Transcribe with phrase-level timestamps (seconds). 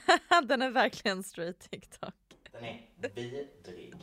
[0.48, 2.14] den är verkligen straight TikTok.
[2.52, 3.94] Den är vidrig.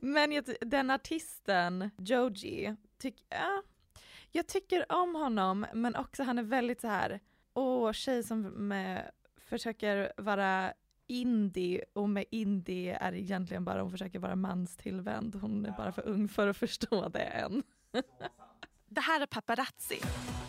[0.00, 3.62] Men jag, den artisten, Joji, tyck, ja,
[4.32, 7.20] jag tycker om honom men också han är väldigt så här,
[7.54, 10.72] åh tjej som med, försöker vara
[11.06, 15.34] indie och med indie är egentligen bara hon försöker vara manstillvänd.
[15.34, 17.62] Hon är bara för ung för att förstå det än.
[18.94, 20.00] Det här är Paparazzi,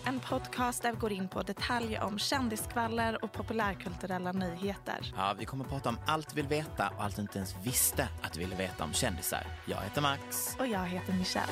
[0.05, 5.13] en podcast där vi går in på detaljer om kändiskvaller och populärkulturella nyheter.
[5.15, 8.09] Ja, vi kommer prata om allt du vill veta och allt du inte ens visste
[8.23, 9.43] att du ville veta om kändisar.
[9.65, 10.55] Jag heter Max.
[10.59, 11.51] Och jag heter Michelle.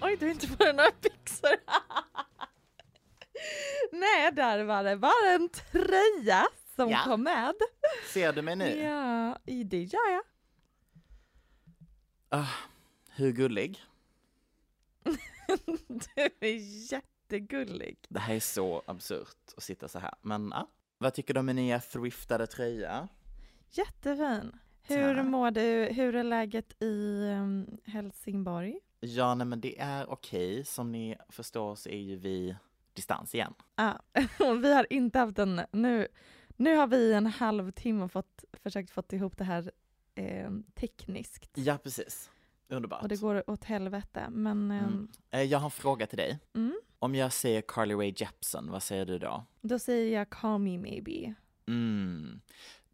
[0.00, 1.56] Oj, du är inte på några byxor.
[3.92, 7.00] Nej, där var det bara en tröja som Ja.
[7.04, 7.54] kom med.
[8.12, 8.78] Ser du mig nu?
[8.82, 10.22] Ja, det gör jag.
[12.40, 12.46] Ah,
[13.14, 13.82] hur gullig?
[15.88, 17.98] Du är jättegullig.
[18.08, 20.14] Det här är så absurt att sitta så här.
[20.22, 20.68] Men ja,
[20.98, 23.08] vad tycker du om min nya thriftade tröja?
[23.70, 24.52] Jättefin.
[24.82, 25.26] Hur Tack.
[25.26, 25.88] mår du?
[25.92, 28.78] Hur är läget i um, Helsingborg?
[29.00, 30.64] Ja, nej men det är okej.
[30.64, 32.56] Som ni förstår så är ju vi
[32.92, 33.54] distans igen.
[33.76, 34.00] Ja,
[34.38, 36.08] och vi har inte haft en, nu,
[36.56, 39.70] nu har vi en halvtimme fått, försökt få ihop det här
[40.14, 41.50] eh, tekniskt.
[41.54, 42.30] Ja, precis.
[42.68, 43.02] Underbart.
[43.02, 44.84] Och det går åt helvete, men Mm.
[44.84, 45.08] mm.
[45.30, 46.38] Eh, Jag har en fråga till dig.
[46.54, 46.80] Mm.
[46.98, 49.44] Om jag säger Carly Rae Jepsen, vad säger du då?
[49.60, 51.34] då säger jag call me maybe.
[51.68, 52.40] Mm.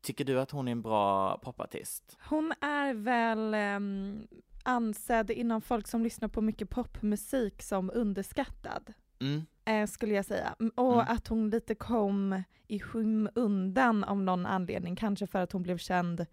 [0.01, 2.17] Tycker du att hon är en bra popartist?
[2.29, 4.27] Hon är väl ehm,
[4.63, 8.93] ansedd inom folk som lyssnar på mycket popmusik som underskattad.
[9.21, 9.47] Mm.
[9.65, 10.55] eh, skulle jag säga.
[10.75, 11.07] Och Mm.
[11.09, 16.27] att hon lite kom i skymundan av någon anledning, kanske för att hon blev känd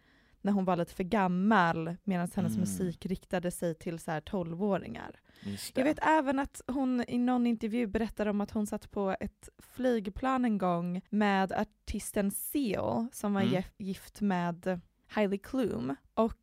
[0.45, 2.59] när hon var lite för gammal medan hennes Mm.
[2.59, 5.19] musik riktade sig till så här 12-åringar.
[5.44, 5.81] Just det.
[5.81, 9.50] Jag vet även att hon i någon intervju berättade om att hon satt på ett
[9.57, 13.53] flygplan en gång med artisten Seal som var Mm.
[13.53, 16.39] gif- gift med Hailey Klum och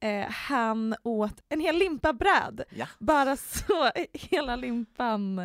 [0.00, 2.62] eh, han åt en hel limpa bröd.
[2.76, 2.86] Ja.
[2.98, 5.38] Bara så, hela limpan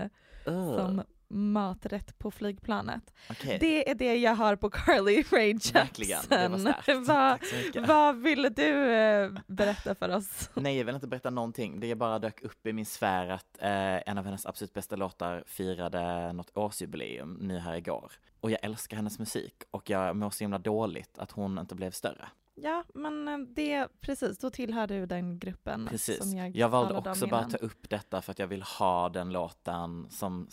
[0.45, 0.75] Ugh.
[0.75, 3.13] som maträtt på flygplanet.
[3.29, 3.57] Okej.
[3.61, 6.59] Det är det jag har på Carly Rae Jepsen.
[6.59, 7.07] starkt.
[7.07, 10.49] vad, vad ville du eh, berätta för oss?
[10.55, 11.79] Nej, jag vill inte berätta någonting.
[11.79, 15.43] Det bara dök upp i min sfär att eh, en av hennes absolut bästa låtar
[15.47, 18.11] firade något årsjubileum nu här igår.
[18.39, 21.91] Och jag älskar hennes musik och jag mår så himla dåligt att hon inte blev
[21.91, 22.27] större.
[22.61, 26.17] Ja, men eh, det, precis, då tillhör du den gruppen Precis.
[26.19, 29.31] som jag Jag valde också bara ta upp detta för att jag vill ha den
[29.31, 30.47] låten som,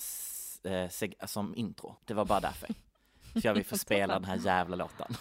[0.67, 1.97] eh, seg- som intro.
[2.05, 2.69] Det var bara därför.
[3.33, 5.15] För jag vill få spela den här jävla låten.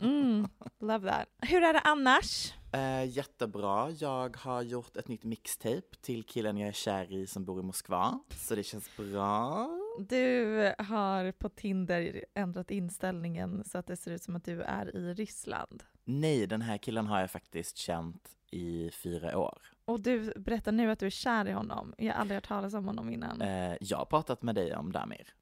[0.00, 0.48] Mm,
[0.80, 1.28] love that.
[1.50, 2.54] Hur är det annars?
[2.72, 3.90] Eh, jättebra.
[3.90, 7.62] Jag har gjort ett nytt mixtape till killen jag är kär i som bor i
[7.62, 8.20] Moskva.
[8.36, 9.68] Så det känns bra.
[10.08, 14.96] Du har på Tinder ändrat inställningen så att det ser ut som att du är
[14.96, 15.82] i Ryssland.
[16.04, 19.58] Nej, den här killen har jag faktiskt känt i fyra år.
[19.88, 21.94] Och du berättar nu att du är kär i honom.
[21.98, 23.42] Jag har aldrig hört talas om honom innan.
[23.42, 25.34] Eh, jag har pratat med dig om Damir.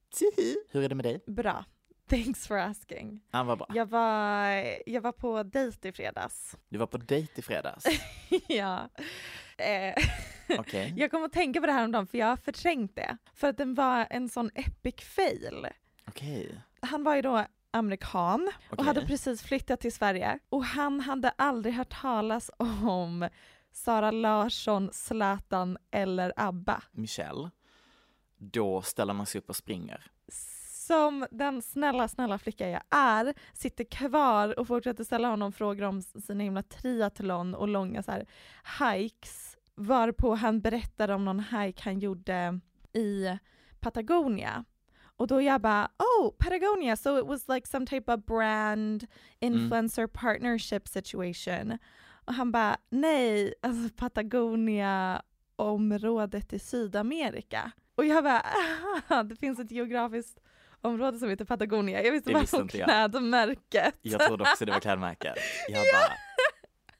[0.71, 1.23] Hur är det med dig?
[1.27, 1.65] Bra.
[2.09, 3.21] Thanks for asking.
[3.29, 3.67] Han var bra.
[3.73, 4.49] Jag var,
[4.85, 6.57] jag var på dejt i fredags.
[6.69, 7.85] Du var på dejt i fredags.
[8.47, 8.89] ja.
[9.57, 10.03] Eh,
[10.59, 10.93] Okej.
[10.97, 13.17] jag kom att tänka på det här om dagen för jag har förträngt det.
[13.33, 15.67] För att den var en sån epic fail.
[16.07, 16.61] Okej.
[16.81, 21.73] Han var ju då amerikan och hade precis flyttat till Sverige och han hade aldrig
[21.75, 22.51] hört talas
[22.81, 23.29] om
[23.77, 26.83] Sara Larsson, Zlatan eller ABBA.
[26.91, 27.51] Michelle.
[28.37, 30.11] Då ställer man sig upp och springer.
[30.87, 36.01] Som den snälla, snälla flicka jag är, sitter kvar och fortsätter ställa honom frågor om
[36.01, 38.25] sina himla triathlon och långa så här
[38.79, 39.57] hikes.
[39.75, 42.59] Varpå han berättade om någon hike han gjorde
[42.93, 43.37] i
[43.79, 44.65] Patagonia.
[44.99, 49.07] Och då jag bara, oh, Patagonia, so it was like some type of brand
[49.39, 51.77] influencer partnership situation.
[52.27, 55.21] Och han bara, nej, alltså Patagonia
[55.55, 57.71] området i Sydamerika.
[57.95, 60.39] Och jag bara, det finns ett geografiskt
[60.81, 62.03] område som heter Patagonia.
[62.03, 62.87] Jag visste Det bara om inte jag.
[62.87, 63.95] klädmärket.
[64.01, 65.35] Jag trodde också det var klädmärket.
[65.69, 66.13] Jag bara,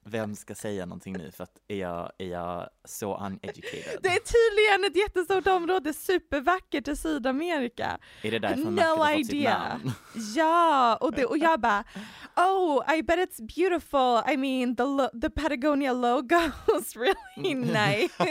[0.09, 4.00] vem ska säga någonting nu för att är jag, är jag så uneducated?
[4.01, 7.98] Det är tydligen ett jättestort område, supervackert i Sydamerika.
[8.21, 9.92] Är det därför no har fått sitt namn?
[10.36, 11.83] Ja, och, det, och jag bara,
[12.36, 14.33] oh, I bet it's beautiful.
[14.33, 16.39] I mean, the, lo- the Patagonia logo
[16.80, 18.13] is really nice.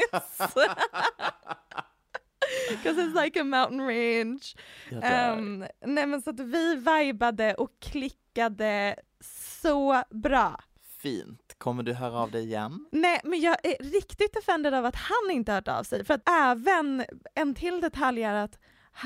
[2.71, 4.55] Because it's like a mountain range.
[4.93, 8.97] Um, nej men så att vi vibade och klickade
[9.61, 10.61] så bra.
[11.07, 11.55] Fint.
[11.59, 12.87] Kommer du höra av dig igen?
[12.93, 16.05] Nej men jag är riktigt offended av att han inte hört av sig.
[16.05, 17.05] För att även
[17.35, 18.59] en till detalj är att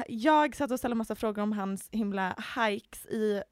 [0.09, 3.43] jag satt och ställde massa frågor om hans himla hikes i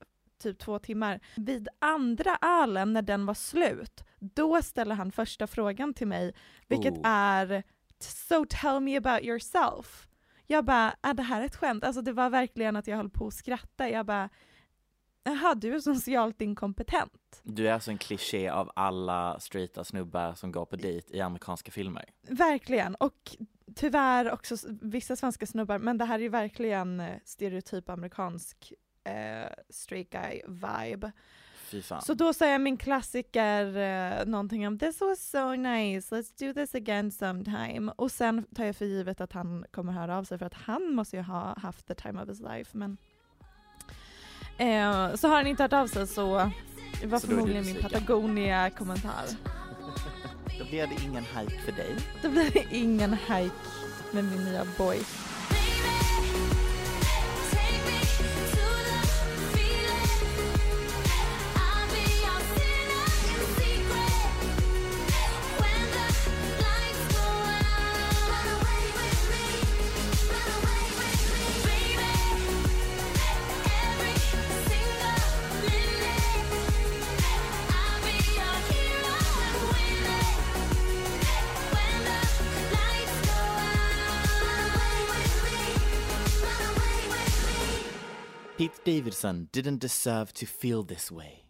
[0.43, 1.21] typ två timmar.
[1.37, 6.35] Vid andra ölen när den var slut, då ställer han första frågan till mig,
[6.69, 7.01] vilket Oh.
[7.05, 7.63] är
[8.01, 10.09] So tell me about yourself.
[10.47, 11.85] Jag bara, är det här ett skämt?
[11.85, 13.91] Alltså det var verkligen att jag höll på att skratta.
[13.91, 14.29] Jag bara,
[15.29, 17.41] jaha du är socialt inkompetent.
[17.43, 21.71] Du är alltså en kliché av alla straighta snubbar som går på dejt i amerikanska
[21.71, 22.05] filmer.
[22.29, 23.37] Verkligen, och
[23.77, 28.73] tyvärr också vissa svenska snubbar, men det här är verkligen eh, stereotyp amerikansk
[29.05, 31.13] eh, straight guy vibe.
[32.03, 36.75] Så då säger min klassiker eh, någonting om this was so nice, let's do this
[36.75, 37.93] again sometime.
[37.97, 40.95] Och sen tar jag för givet att han kommer höra av sig för att han
[40.95, 42.77] måste ju ha haft the time of his life.
[42.77, 42.97] Men
[44.59, 46.51] eh, så har han inte hört av sig så
[47.01, 47.83] det var Så förmodligen min.
[47.83, 49.25] Patagonia-kommentar.
[50.59, 51.97] Då blir det ingen hike för dig.
[52.23, 53.55] Då blir det ingen hike
[54.13, 54.99] med min nya boy.
[88.59, 91.45] Pete Davidson didn't deserve to feel this way.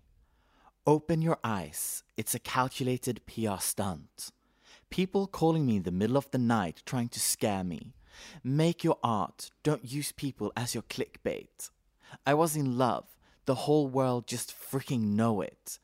[0.87, 2.05] Open your eyes.
[2.19, 4.31] It's a calculated PR stunt.
[4.91, 7.95] People calling me in the middle of the night trying to scare me.
[8.45, 9.51] Make your art.
[9.63, 11.71] Don't use people as your clickbait.
[12.27, 13.07] I was in love.
[13.47, 15.79] The whole world just freaking know it.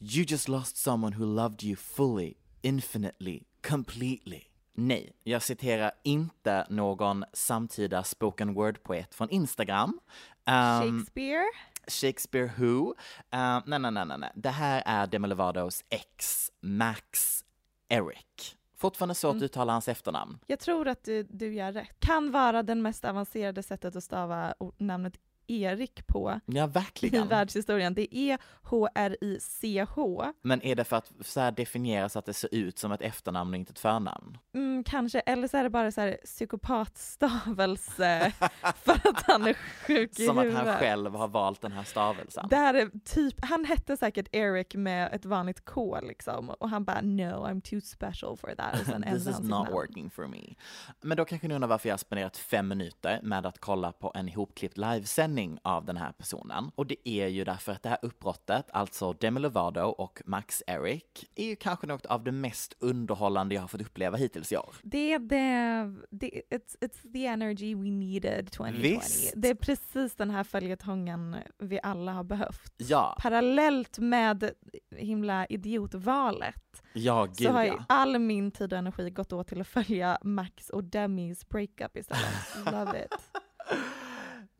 [0.00, 4.52] You just lost someone who loved you fully, infinitely, completely.
[4.74, 10.00] Nej, jag citerar inte någon samtida spoken word-poet från Instagram.
[10.44, 11.44] Ehm, Shakespeare?
[11.86, 12.94] Shakespeare Who.
[13.34, 14.32] Uh, nej, nej, nej, nej.
[14.34, 17.44] Det här är Demi Lovatos ex, Max
[17.88, 18.56] Eric.
[18.76, 20.38] Fortfarande svårt att uttala hans efternamn.
[20.46, 22.00] Jag tror att du, du gör rätt.
[22.00, 25.14] Kan vara den mest avancerade sättet att stava namnet
[25.46, 27.28] Erik på Ja, i verkligen.
[27.28, 27.94] världshistorien.
[27.94, 30.32] Det är H-R-I-C-H.
[30.42, 33.50] Men är det för att så definiera så att det ser ut som ett efternamn
[33.54, 34.38] och inte ett förnamn?
[34.54, 38.32] Mm, kanske, eller så är det bara så här psykopatstavelse
[38.76, 40.66] för att han är sjuk i Som att huvudet.
[40.66, 42.46] han själv har valt den här stavelsen.
[42.50, 46.84] Det här är typ, han hette säkert Eric med ett vanligt K liksom och han
[46.84, 48.80] bara no I'm too special for that.
[48.80, 49.72] Och sen This is not namn.
[49.72, 50.54] working for me.
[51.00, 54.12] Men då kanske ni undrar varför jag har spenderat fem minuter med att kolla på
[54.14, 55.31] en ihopklippt livesändning
[55.62, 56.70] av den här personen.
[56.74, 61.04] Och det är ju därför att det här uppbrottet, alltså Demi Lovato och Max Eric,
[61.34, 64.74] är ju kanske något av det mest underhållande jag har fått uppleva hittills i år.
[64.82, 68.82] Det är det, det it's, it's the energy we needed 2020.
[68.82, 69.32] Visst.
[69.36, 72.72] Det är precis den här följetongen vi alla har behövt.
[72.76, 74.50] Ja, Parallellt med
[74.96, 77.84] himla idiotvalet ja gud så har ja.
[77.88, 82.56] all min tid och energi gått åt till att följa Max och Demis breakup istället.
[82.72, 83.38] Love it.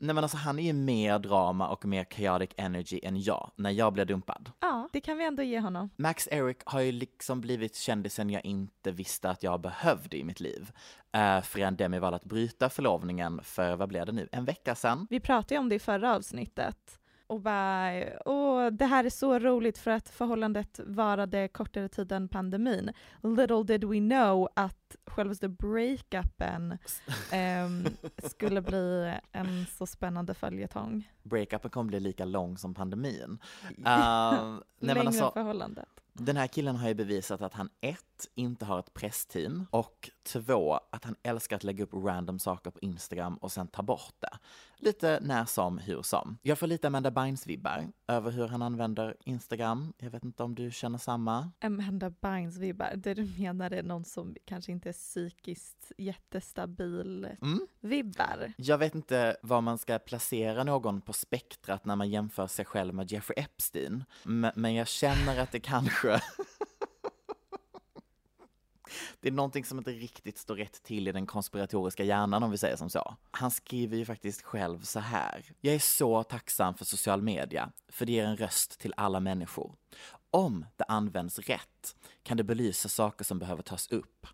[0.02, 3.70] Nej men alltså han är ju mer drama och mer chaotic energy än jag, när
[3.70, 4.50] jag blir dumpad.
[4.60, 5.90] Ja, det kan vi ändå ge honom.
[5.96, 10.40] Max Eric har ju liksom blivit kändisen jag inte visste att jag behövde i mitt
[10.40, 10.70] liv.
[11.16, 15.06] Uh, förrän Demi valde att bryta förlovningen för, vad blev det nu, en vecka sedan?
[15.10, 16.98] Vi pratade ju om det i förra avsnittet.
[17.32, 22.28] Och bara, åh, det här är så roligt för att förhållandet varade kortare tid än
[22.28, 22.92] pandemin.
[23.22, 26.78] Little did we know att självaste breakupen
[27.64, 27.86] um,
[28.30, 31.08] skulle bli en så spännande följetong.
[31.22, 33.38] Breakupen kommer bli lika lång som pandemin.
[33.68, 35.88] Uh, nej, Längre alltså, förhållandet.
[36.12, 40.80] Den här killen har ju bevisat att han ett, inte har ett pressteam och två,
[40.90, 44.38] att han älskar att lägga upp random saker på Instagram och sen ta bort det.
[44.76, 46.38] Lite när som, hur som.
[46.42, 49.92] Jag får lite Amanda Bynes-vibbar över hur han använder Instagram.
[49.98, 51.50] Jag vet inte om du känner samma?
[51.60, 57.66] Amanda Bynes-vibbar, det du menar är någon som kanske inte är psykiskt jättestabil mm.
[57.80, 58.52] vibbar?
[58.56, 62.94] Jag vet inte var man ska placera någon på spektrat när man jämför sig själv
[62.94, 64.04] med Jeffrey Epstein.
[64.54, 66.20] Men jag känner att det kanske
[69.20, 72.58] det är någonting som inte riktigt står rätt till i den konspiratoriska hjärnan om vi
[72.58, 73.16] säger som så.
[73.30, 75.44] Han skriver ju faktiskt själv så här.
[75.60, 79.74] Jag är så tacksam för social media, för det ger en röst till alla människor.
[80.30, 84.26] Om det används rätt kan det belysa saker som behöver tas upp.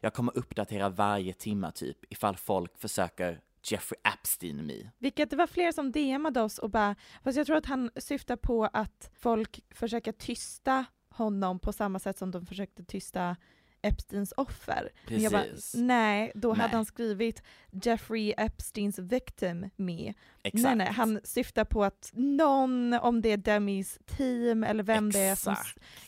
[0.00, 4.90] Jag kommer uppdatera varje timma typ ifall folk försöker Jeffrey Epstein me.
[4.98, 8.36] Vilket det var fler som DMade oss och bara, fast jag tror att han syftar
[8.36, 13.36] på att folk försöker tysta honom på samma sätt som de försökte tysta
[13.86, 14.88] Epsteins offer.
[15.06, 15.22] Precis.
[15.22, 16.58] jag bara, nej, då nej.
[16.58, 20.14] hade han skrivit Jeffrey Epsteins victim me.
[20.42, 20.62] Exakt.
[20.62, 25.18] Nej, nej, han syftar på att någon, om det är Demis team eller vem Exakt.
[25.18, 25.56] det är som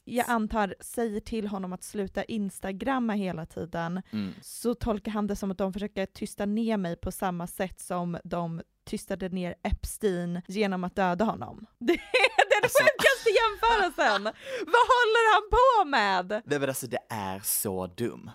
[0.04, 4.32] jag antar säger till honom att sluta instagramma hela tiden, mm.
[4.42, 8.18] så tolkar han det som att de försöker tysta ner mig på samma sätt som
[8.24, 11.66] de tystade ner Epstein genom att döda honom.
[11.78, 12.82] Det är den alltså...
[12.82, 14.24] sjukaste jämförelsen!
[14.66, 16.42] Vad håller han på med?
[16.46, 18.30] Nej men alltså det är så dumt.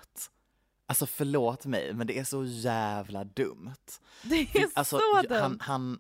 [0.86, 3.76] Alltså förlåt mig, men det är så jävla dumt.
[4.22, 5.42] Det är alltså, så dumt.
[5.42, 6.00] Han, han,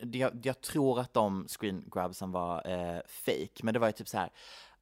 [0.00, 4.08] jag, jag, tror att de screen grabsen var eh, fake, men det var ju typ
[4.08, 4.30] så här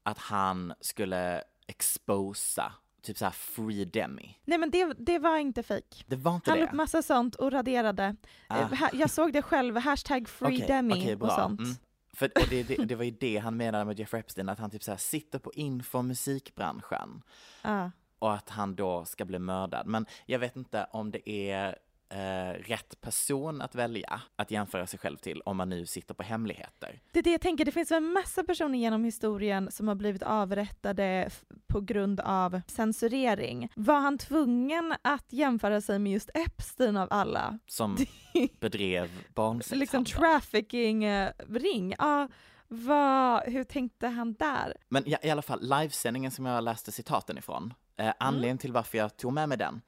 [0.02, 2.72] att han skulle exposa
[3.04, 4.38] typ såhär free demi.
[4.44, 6.04] Nej men det, det var inte fake.
[6.06, 8.16] Det var inte Han la upp massa sånt och raderade.
[8.49, 8.88] Ah.
[8.92, 11.61] Jag såg det själv, hashtag free okay, demi okay, och sånt.
[11.61, 11.75] Mm.
[12.12, 14.70] För, och det, det, det, var ju det han menade med Jeff Epstein, att han
[14.70, 17.23] typ så sitter på info musikbranschen.
[17.62, 17.90] Ah.
[18.18, 19.87] Och att han då ska bli mördad.
[19.87, 21.78] Men jag vet inte om det är
[22.14, 26.23] eh, rätt person att välja att jämföra sig själv till om man nu sitter på
[26.23, 27.00] hemligheter.
[27.12, 30.23] Det är det jag tänker, det finns en massa personer genom historien som har blivit
[30.23, 31.30] avrättade
[31.66, 33.68] på grund av censurering.
[33.76, 37.59] Var han tvungen att jämföra sig med just Epstein av alla?
[37.66, 37.97] Som
[38.61, 39.80] bedrev barnsexhandel?
[39.80, 41.94] liksom trafficking-ring.
[41.99, 42.28] Ja,
[42.68, 44.76] vad, hur tänkte han där?
[44.88, 48.59] Men i, i alla fall, livesändningen som jag läste citaten ifrån, eh, anledningen mm.
[48.59, 49.80] till varför jag tog med mig den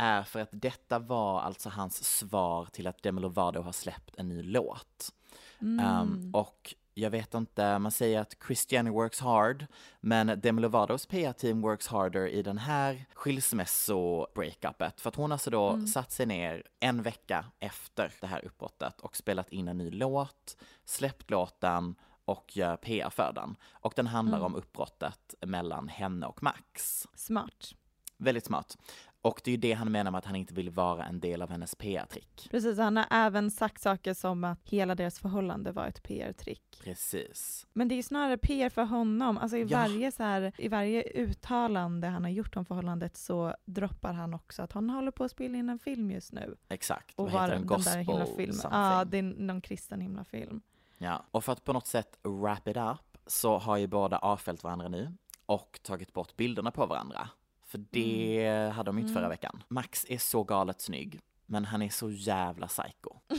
[0.00, 4.28] är för att detta var alltså hans svar till att Demi Lovato har släppt en
[4.28, 5.12] ny låt.
[5.60, 6.00] Mm.
[6.00, 9.66] Um, och jag vet inte, man säger att Christian works hard,
[10.00, 15.00] men Demi Lovatos PR-team works harder i den här skilsmässo-breakupet.
[15.00, 15.86] För att hon alltså då mm.
[15.86, 20.56] satt sig ner en vecka efter det här uppbrottet och spelat in en ny låt,
[20.84, 23.56] släppt låten och gör PR för den.
[23.72, 24.46] Och den handlar mm.
[24.46, 27.06] om uppbrottet mellan henne och Max.
[27.14, 27.74] Smart.
[28.16, 28.76] Väldigt smart.
[29.22, 31.42] Och det är ju det han menar med att han inte vill vara en del
[31.42, 32.48] av hennes PR-trick.
[32.50, 36.80] Precis, han har även sagt saker som att hela deras förhållande var ett PR-trick.
[36.84, 37.66] Precis.
[37.72, 39.78] Men det är ju snarare PR för honom, alltså i, ja.
[39.78, 44.62] varje så här, i varje uttalande han har gjort om förhållandet så droppar han också
[44.62, 46.56] att han håller på att spela in en film just nu.
[46.68, 47.66] Exakt, och vad heter den?
[47.66, 48.56] Gospel himla film.
[48.62, 50.60] Ja, det är någon kristen himlafilm.
[50.98, 54.64] Ja, och för att på något sätt wrap it up så har ju båda avfällt
[54.64, 55.12] varandra nu
[55.46, 57.28] och tagit bort bilderna på varandra.
[57.70, 58.72] För det mm.
[58.72, 59.30] hade de inte förra mm.
[59.30, 59.62] veckan.
[59.68, 63.10] Max är så galet snygg, men han är så jävla psycho.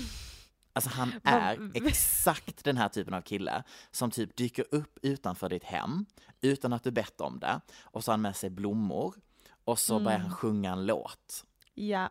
[0.73, 5.63] Alltså han är exakt den här typen av kille som typ dyker upp utanför ditt
[5.63, 6.05] hem
[6.41, 9.15] utan att du bett om det och så har han med sig blommor
[9.63, 10.03] och så mm.
[10.03, 11.45] börjar han sjunga en låt.
[11.73, 12.09] Ja.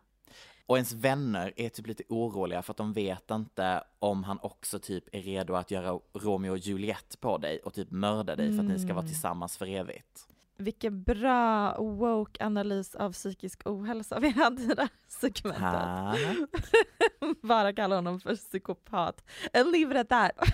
[0.65, 4.79] Och ens vänner är typ lite oroliga för att de vet inte om han också
[4.79, 8.59] typ är redo att göra Romeo och Juliet på dig och typ mörda dig för
[8.59, 9.11] att ni ska vara mm.
[9.11, 10.30] tillsammans för evigt.
[10.61, 16.49] Vilken bra woke-analys av psykisk ohälsa vi hade i det här segmentet.
[17.41, 19.23] Bara kalla honom för psykopat.
[19.53, 20.49] Leave it at that.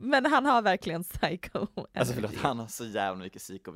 [0.00, 3.72] Men han har verkligen psycho Alltså förlåt, han har så jävla mycket psyko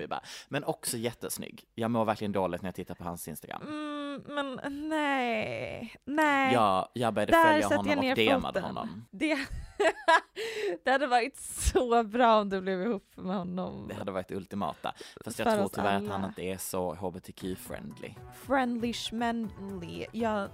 [0.49, 1.64] Men också jättesnygg.
[1.75, 3.62] Jag mår verkligen dåligt när jag tittar på hans Instagram.
[3.62, 6.54] Mm, men nej, nej.
[6.54, 9.07] Ja, jag började Där följa honom och DMade honom.
[9.11, 9.38] Det,
[10.85, 13.88] det hade varit så bra om du blev ihop med honom.
[13.88, 14.95] Det hade varit ultimata.
[15.25, 16.12] Fast jag För tror tyvärr att alla.
[16.12, 18.14] han inte är så hbtq-friendly.
[18.47, 20.07] Friendly schmendly.
[20.12, 20.49] Jag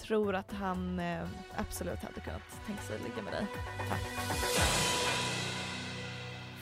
[0.00, 3.46] tror att han eh, absolut hade kunnat tänka sig ligga med dig.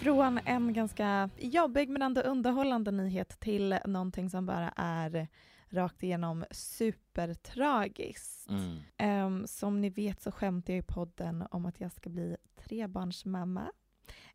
[0.01, 5.29] Från en ganska jobbig men ändå underhållande nyhet till någonting som bara är
[5.69, 8.49] rakt igenom supertragiskt.
[8.51, 8.79] Mm.
[8.97, 13.73] Ehm, som ni vet så skämtar jag i podden om att jag ska bli trebarnsmamma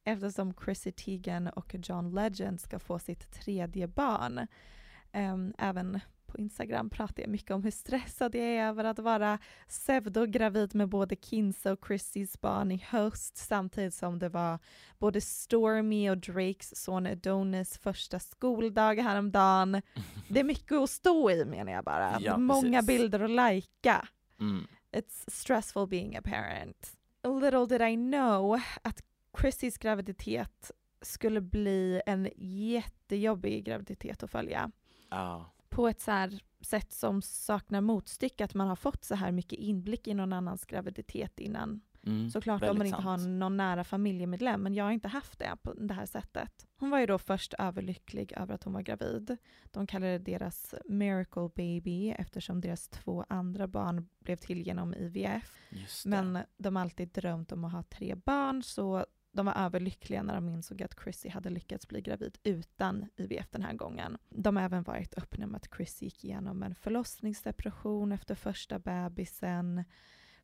[0.03, 4.47] eftersom Chrissy Teigen och John Legend ska få sitt tredje barn.
[5.11, 5.99] Ehm, även
[6.35, 10.89] på Instagram pratar jag mycket om hur stressad jag är över att vara pseudogravid med
[10.89, 14.59] både Kinsa och Chrissys barn i höst samtidigt som det var
[14.97, 19.81] både Stormy och Drakes son Adonis första skoldag häromdagen.
[20.29, 22.17] Det är mycket att stå i menar jag bara.
[22.19, 22.87] Ja, Många precis.
[22.87, 24.07] bilder att lajka.
[24.39, 24.67] Mm.
[24.91, 26.97] It's stressful being a parent.
[27.41, 29.03] Little did I know att
[29.41, 34.71] Chrissys graviditet skulle bli en jättejobbig graviditet att följa.
[35.09, 35.54] Ja.
[35.75, 36.29] På ett så
[36.61, 40.65] sätt som saknar motstycke, att man har fått så här mycket inblick i någon annans
[40.65, 41.81] graviditet innan.
[42.05, 42.29] Mm.
[42.29, 43.29] Såklart om man inte har sant.
[43.29, 46.67] någon nära familjemedlem, men jag har inte haft det på det här sättet.
[46.77, 49.37] Hon var ju då först överlycklig över att hon var gravid.
[49.71, 55.59] De kallade det deras miracle baby eftersom deras två andra barn blev till genom IVF.
[56.05, 59.05] Men de har alltid drömt om att ha tre barn så
[59.35, 63.63] de var överlyckliga när de insåg att Chrissy hade lyckats bli gravid utan IVF den
[63.63, 64.17] här gången.
[64.29, 69.83] De har även varit öppna med att Chrissy gick igenom en förlossningsdepression efter första bebisen.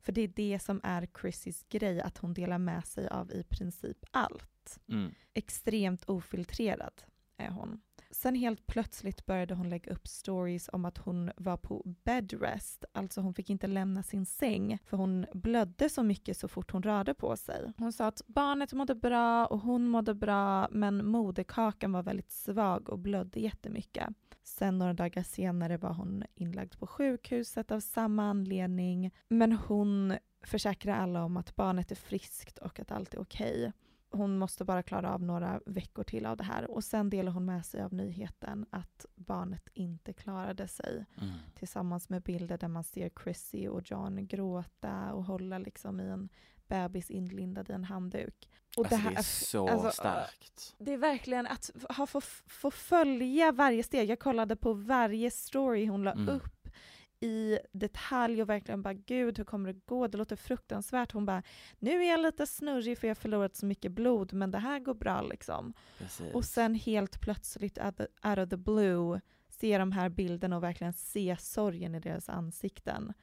[0.01, 3.43] För det är det som är Chrissys grej, att hon delar med sig av i
[3.43, 4.79] princip allt.
[4.87, 5.11] Mm.
[5.33, 7.03] Extremt ofiltrerad
[7.41, 7.81] är hon.
[8.11, 13.21] Sen helt plötsligt började hon lägga upp stories om att hon var på bedrest, alltså
[13.21, 17.13] hon fick inte lämna sin säng för hon blödde så mycket så fort hon rörde
[17.13, 17.73] på sig.
[17.77, 22.89] Hon sa att barnet mådde bra och hon mådde bra men moderkakan var väldigt svag
[22.89, 24.07] och blödde jättemycket.
[24.43, 30.95] Sen några dagar senare var hon inlagd på sjukhuset av samma anledning men hon försäkrar
[30.95, 33.71] alla om att barnet är friskt och att allt är okej.
[34.11, 37.45] Hon måste bara klara av några veckor till av det här och sen delar hon
[37.45, 41.33] med sig av nyheten att barnet inte klarade sig Mm.
[41.55, 46.29] tillsammans med bilder där man ser Chrissy och John gråta och hålla liksom i en
[46.67, 48.49] bebis inlindad i en handduk.
[48.77, 50.75] Och Alltså det är så alltså, starkt.
[50.77, 54.09] det är verkligen att ha, få, få följa varje steg.
[54.09, 56.29] Jag kollade på varje story hon la Mm.
[56.29, 56.60] upp
[57.21, 60.07] i detalj och verkligen bara gud hur kommer det gå?
[60.07, 61.11] Det låter fruktansvärt.
[61.11, 61.43] Hon bara
[61.79, 64.79] nu är jag lite snurrig för jag har förlorat så mycket blod men det här
[64.79, 65.73] går bra liksom.
[65.97, 66.33] Precis.
[66.33, 67.77] Och sen helt plötsligt
[68.23, 73.13] out of, the blue se de här bilderna och verkligen se sorgen i deras ansikten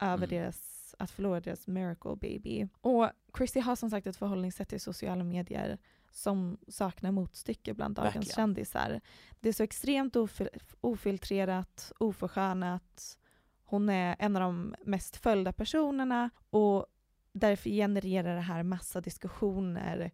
[0.00, 0.28] över Mm.
[0.28, 2.68] deras, att förlora deras miracle baby.
[2.80, 5.78] Och Chrissy har som sagt ett förhållningssätt till sociala medier
[6.10, 8.34] som saknar motstycke bland dagens Verkligen.
[8.34, 9.00] kändisar.
[9.40, 10.48] Det är så extremt ofil-
[10.80, 13.18] ofiltrerat, oförskönat.
[13.72, 16.86] Hon är en av de mest följda personerna och
[17.32, 20.10] därför genererar det här massa diskussioner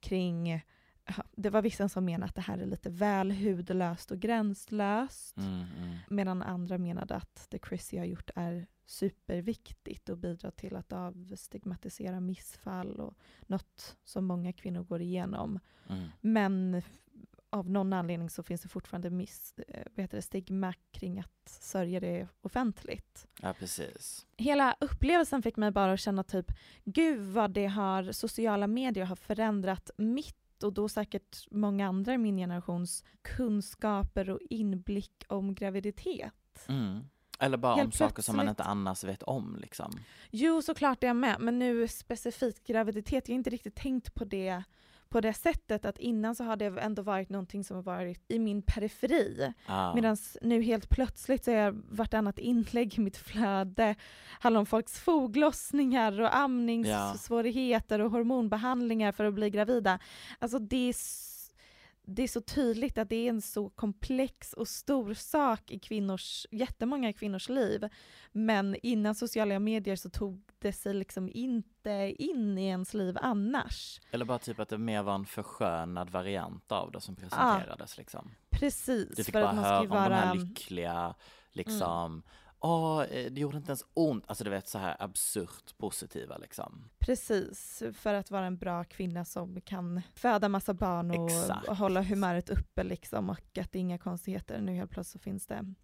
[0.00, 0.62] kring
[1.32, 5.36] det var vissa som menade att det här är lite väl hudlöst och gränslöst.
[5.36, 5.96] Mm, mm.
[6.10, 12.20] Medan andra menade att det Chrissy har gjort är superviktigt och bidrar till att avstigmatisera
[12.20, 13.14] missfall och
[13.46, 15.58] något som många kvinnor går igenom.
[15.88, 16.08] Mm.
[16.20, 16.82] Men
[17.50, 21.48] av någon anledning så finns det fortfarande miss, eh, vad heter det, stigma kring att
[21.48, 23.26] sörja det offentligt.
[23.42, 24.26] Ja, precis.
[24.36, 26.46] Hela upplevelsen fick mig bara att känna typ,
[26.84, 32.18] gud vad det har, sociala medier har förändrat mitt och då säkert många andra i
[32.18, 36.66] min generations kunskaper och inblick om graviditet.
[36.68, 37.00] Mm.
[37.38, 39.98] Eller bara Helt om saker som man inte annars vet om liksom.
[40.30, 44.24] Jo, såklart är jag med, men nu specifikt graviditet, jag har inte riktigt tänkt på
[44.24, 44.62] det
[45.10, 48.38] på det sättet att innan så har det ändå varit någonting som har varit i
[48.38, 49.52] min periferi.
[49.66, 49.94] Ja.
[49.94, 53.94] Medan nu helt plötsligt så är vartannat inlägg i mitt flöde
[54.40, 59.98] handlar om folks foglossningar och amningssvårigheter och hormonbehandlingar för att bli gravida.
[60.38, 60.94] Alltså det är,
[62.14, 66.46] det är så tydligt att det är en så komplex och stor sak i kvinnors,
[66.50, 67.88] jättemånga kvinnors liv.
[68.32, 74.00] Men innan sociala medier så tog det sig liksom inte in i ens liv annars.
[74.10, 78.30] Eller bara typ att det mer var en förskönad variant av det som presenterades liksom.
[78.50, 79.16] Precis.
[79.16, 81.14] Du fick bara höra om de här lyckliga,
[81.52, 82.22] liksom,
[82.60, 84.24] åh, eh, det gjorde inte ens ont.
[84.26, 86.90] Alltså du vet så här absurt positiva liksom.
[86.98, 91.68] Precis, för att vara en bra kvinna som kan föda massa barn och, Exakt.
[91.68, 94.60] hålla humöret uppe liksom och att det är inga konstigheter.
[94.60, 95.74] Nu helt plötsligt så finns det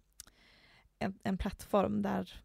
[0.99, 2.43] en, en plattform där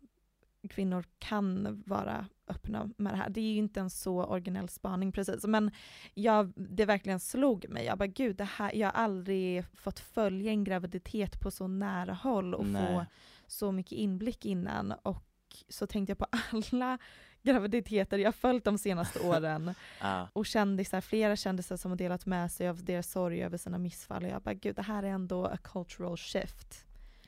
[0.68, 3.30] kvinnor kan vara öppna med det här.
[3.30, 5.70] Det är ju inte en så originell spaning precis, men
[6.14, 7.84] jag, det verkligen slog mig.
[7.84, 12.14] Jag bara gud, det här, jag har aldrig fått följa en graviditet på så nära
[12.14, 12.86] håll och Nej.
[12.86, 13.06] få
[13.52, 14.92] så mycket inblick innan.
[14.92, 15.24] Och
[15.68, 16.98] så tänkte jag på alla
[17.42, 20.28] graviditeter jag följt de senaste åren Ja.
[20.32, 24.24] och kändisar, flera kändisar som har delat med sig av deras sorg över sina missfall
[24.24, 26.84] och jag bara gud det här är ändå a cultural shift.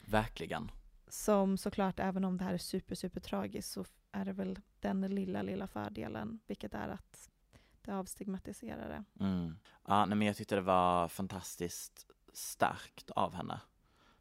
[0.06, 0.70] verkligen.
[1.08, 5.00] Som såklart även om det här är super super tragiskt så är det väl den
[5.00, 7.30] lilla lilla fördelen vilket är att
[7.82, 9.24] det avstigmatiserar det.
[9.24, 9.58] Mm.
[9.86, 13.60] Ja, nej, men jag tyckte det var fantastiskt starkt av henne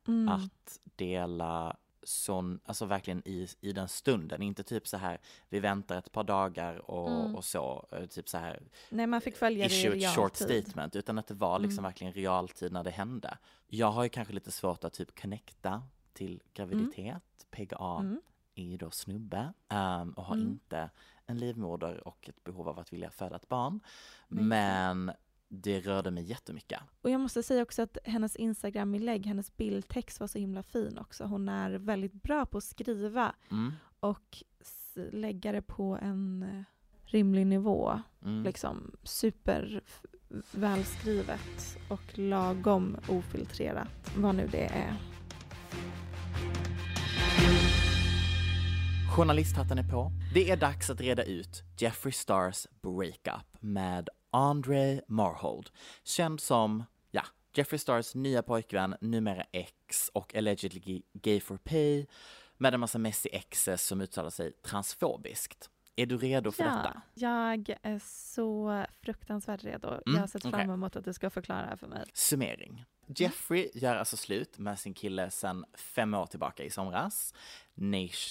[0.08, 0.30] Mm.
[0.30, 5.98] att dela sån, alltså verkligen i, i den stunden, inte typ så här vi väntar
[5.98, 7.36] ett par dagar och, Mm.
[7.36, 10.64] och så, eh, typ så här Nej man fick följa det i ett short realtid.
[10.68, 11.90] statement, utan att det var liksom Mm.
[11.90, 13.38] verkligen realtid när det hände.
[13.68, 18.22] Jag har ju kanske lite svårt att typ connecta till graviditet, PGA Mm.
[18.56, 20.48] är ju då snubbe ehm, och har Mm.
[20.48, 20.90] inte
[21.26, 23.80] en livmoder och ett behov av att vilja föda ett barn.
[24.28, 25.12] Nej, Men
[25.62, 26.80] det rörde mig jättemycket.
[27.02, 31.24] Och jag måste säga också att hennes Instagram-inlägg, hennes bildtext var så himla fin också.
[31.24, 33.74] Hon är väldigt bra på att skriva Mm.
[34.00, 34.44] och
[35.12, 36.64] lägga det på en eh,
[37.06, 38.02] rimlig nivå.
[38.26, 38.44] Mm.
[38.44, 40.02] Liksom super f-
[40.52, 44.96] välskrivet och lagom ofiltrerat, vad nu det är.
[49.16, 50.12] Journalisthatten är på.
[50.34, 55.70] Det är dags att reda ut Jeffree Stars breakup med Andre Marhold,
[56.04, 57.26] känd som, ja,
[57.58, 62.06] Jeffrey Stars nya pojkvän, numera ex och allegedly gay for pay,
[62.58, 65.70] med en massa messy exes som uttalar sig transfobiskt.
[65.96, 67.02] Är du redo för detta?
[67.14, 69.88] jag är så fruktansvärt redo.
[69.88, 72.04] Mm, jag har sett fram emot att du ska förklara det här för mig.
[72.14, 72.86] Summering.
[73.08, 77.34] Jeffrey gör alltså slut med sin kille sedan fem år tillbaka i somras,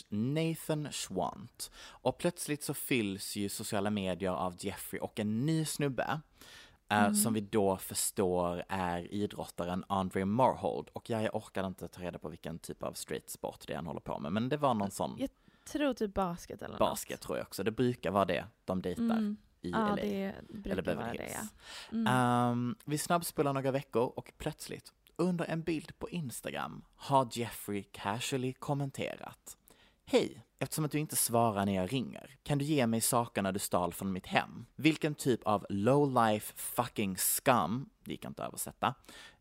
[0.09, 1.70] Nathan Schwant.
[1.88, 6.20] Och plötsligt så fylls ju sociala medier av Jeffrey och en ny snubbe.
[6.90, 10.88] eh, Som vi då förstår är idrottaren Andre Marhold.
[10.92, 13.87] Och jag, orkar inte ta reda på vilken typ av street sport det är han
[13.87, 14.33] håller på med.
[14.33, 15.29] Men det var någon sån Jag
[15.64, 17.62] tror typ basket eller basket tror jag också.
[17.62, 19.18] Det brukar vara det de dejtar något.
[19.18, 19.37] Mm.
[19.61, 19.94] i Ja, LA.
[19.96, 21.25] det eller Beverly det.
[21.25, 21.35] Hills.
[21.90, 21.96] Ja.
[21.96, 22.07] Mm.
[22.07, 28.53] Ehm, vi snabbspolar några veckor och plötsligt, under en bild på Instagram, har Jeffrey casually
[28.53, 29.57] kommenterat.
[30.05, 30.44] Hej!
[30.59, 33.92] Eftersom att du inte svarar när jag ringer, kan du ge mig sakerna du stal
[33.92, 34.66] från mitt hem?
[34.77, 38.94] Vilken typ av low life fucking scum, det gick inte att översätta,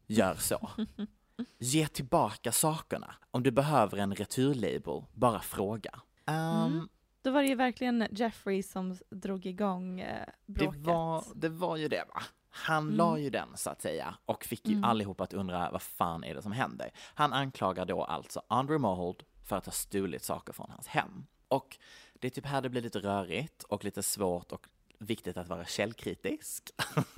[0.07, 0.69] gör så?
[1.59, 3.15] Ge tillbaka sakerna.
[3.31, 5.99] Om du behöver en returlabel, bara fråga.
[6.31, 6.89] Mm.
[7.21, 10.81] Då var det ju verkligen Jeffrey som drog igång eh, Det bråket.
[10.81, 12.21] var, det var ju det va?
[12.49, 12.97] Han Mm.
[12.97, 14.83] la ju den så att säga och fick ju Mm.
[14.83, 16.91] allihopa att undra vad fan är det som händer?
[16.95, 21.25] Han anklagar då alltså Andre Mohold för att ha stulit saker från hans hem.
[21.47, 21.77] Och
[22.13, 24.67] det är typ här det blir lite rörigt och lite svårt och
[24.99, 26.69] viktigt att vara källkritisk.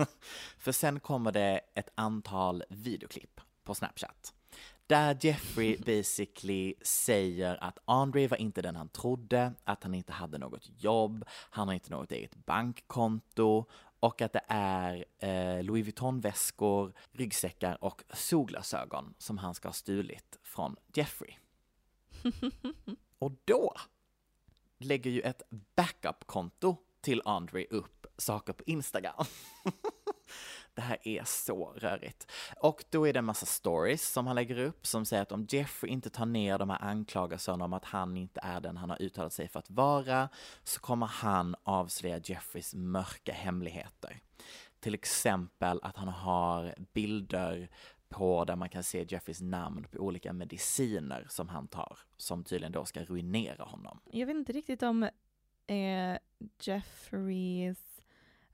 [0.58, 4.34] för sen kommer det ett antal videoklipp på Snapchat.
[4.94, 10.38] Där Jeffrey basically säger att Andre var inte den han trodde, att han inte hade
[10.38, 13.66] något jobb, han har inte något eget bankkonto
[14.00, 20.40] och att det är eh, Louis Vuitton-väskor, ryggsäckar och solglasögon som han ska ha stulit
[20.44, 21.36] från Jeffrey.
[23.20, 23.74] Och då
[24.78, 25.42] lägger ju ett
[25.76, 29.26] backup-konto till Andre upp saker på Instagram.
[30.76, 32.28] Det här är så rörigt.
[32.58, 35.48] Och då är det en massa stories som han lägger upp som säger att om
[35.50, 39.02] Jeffrey inte tar ner de här anklagelserna om att han inte är den han har
[39.02, 40.30] uttalat sig för att vara
[40.64, 44.22] så kommer han avslöja Jeffreys mörka hemligheter.
[44.80, 47.70] Till exempel att han har bilder
[48.10, 52.72] på där man kan se Jeffreys namn på olika mediciner som han tar, som tydligen
[52.72, 54.00] då ska ruinera honom.
[54.12, 55.04] Jag vet inte riktigt om
[55.68, 56.18] eh,
[56.60, 57.93] Jeffreys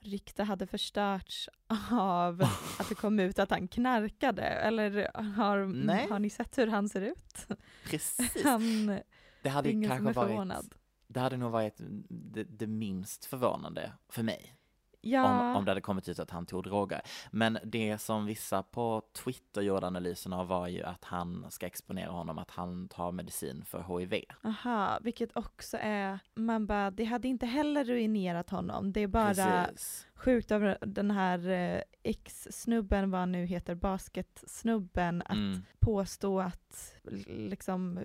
[0.02, 1.50] rykte hade förstörts
[1.92, 2.42] av
[2.80, 4.42] att det kom ut att han knarkade.
[4.42, 6.08] Eller har, Nej.
[6.10, 7.48] har ni sett hur han ser ut?
[7.86, 8.44] Precis.
[8.44, 9.00] Han
[9.42, 10.74] Det hade som kanske varit,
[11.08, 11.76] det hade nog varit
[12.10, 14.56] det, det minst förvånande för mig.
[15.02, 17.02] Ja, om, om det hade kommit ut att han tog droger.
[17.32, 22.12] Men det som vissa på Twitter gjorde analysen av var ju att han ska exponera
[22.12, 24.24] honom, att han tar medicin för HIV.
[24.44, 28.92] aha, vilket också är, man bara, det hade inte heller ruinerat honom.
[28.94, 29.34] Det är bara
[29.66, 30.08] Precis.
[30.16, 35.62] sjukt över den här eh, ex-snubben, vad han nu heter, basketsnubben, att Mm.
[35.80, 36.96] påstå att
[37.28, 38.00] liksom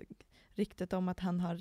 [0.54, 1.61] ryktet om att han har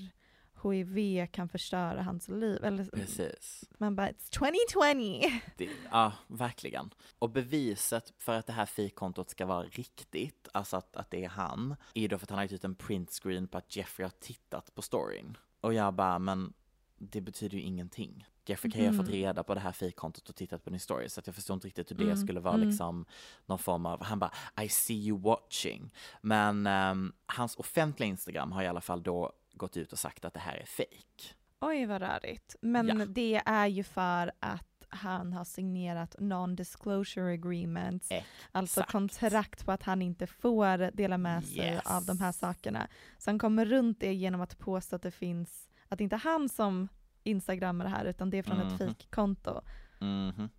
[0.64, 2.64] HIV kan förstöra hans liv.
[2.64, 3.64] Eller, Precis.
[3.78, 5.40] man bara, it's 2020!
[5.58, 6.90] Det, ja, verkligen.
[7.20, 11.30] Och beviset för att det här fikkontot ska vara riktigt, alltså att, att det är
[11.30, 14.14] han, är då för att han har gett ut en printscreen på att Jeffrey har
[14.20, 15.38] tittat på storyn.
[15.62, 16.54] Och jag bara, men
[16.98, 18.26] det betyder ju ingenting.
[18.46, 21.10] Jeffrey kan ju ha fått reda på det här fikkontot och tittat på din story,
[21.10, 22.68] så att jag förstår inte riktigt hur det Mm, skulle vara mm.
[22.68, 23.06] liksom
[23.46, 24.32] någon form av, han bara
[24.64, 25.92] I see you watching.
[26.22, 30.34] Men ehm, hans offentliga Instagram har i alla fall då gått ut och sagt att
[30.34, 31.34] det här är fake.
[31.62, 32.56] Oj vad rörigt.
[32.62, 33.06] Men Ja.
[33.06, 38.10] det är ju för att han har signerat non-disclosure agreements,
[38.52, 38.92] alltså Exakt.
[38.92, 41.86] kontrakt på att han inte får dela med sig Yes.
[41.86, 42.88] av de här sakerna.
[43.18, 46.20] Så han kommer runt det genom att påstå att det finns, att det inte är
[46.20, 46.88] han som
[47.24, 48.68] instagrammar det här utan det är från Mhm.
[48.68, 49.62] ett fejkkonto.
[50.00, 50.50] Mhm.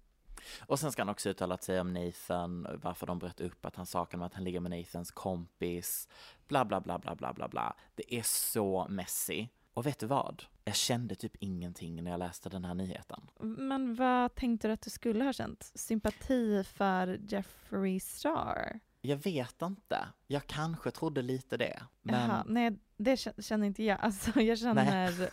[0.61, 3.87] Och sen ska han också uttalat sig om Nathan, varför de bröt upp, att han
[3.87, 6.09] saknar med att han ligger med Nathans kompis,
[6.49, 7.77] bla bla bla bla bla bla bla.
[7.95, 9.49] Det är så messy.
[9.75, 10.45] Och vet du vad?
[10.65, 13.21] Jag kände typ ingenting när jag läste den här nyheten.
[13.41, 15.73] Men vad tänkte du att du skulle ha känt?
[15.75, 18.81] Sympati för Jeffrey Star?
[19.07, 20.09] Jag vet inte.
[20.27, 21.83] Jag kanske trodde lite det.
[22.03, 23.99] Men Jaha, nej det kä- känner inte jag.
[24.03, 25.29] Alltså jag känner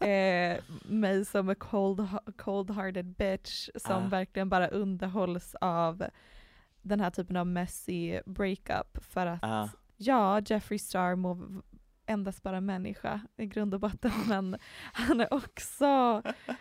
[0.00, 4.08] eh, mig som en cold, cold-hearted bitch som Ah.
[4.08, 6.04] verkligen bara underhålls av
[6.82, 9.68] den här typen av messy breakup för att Ah.
[9.96, 11.62] ja, Jeffree Star må
[12.06, 14.56] endast bara människa i grund och botten men
[14.92, 15.84] han är också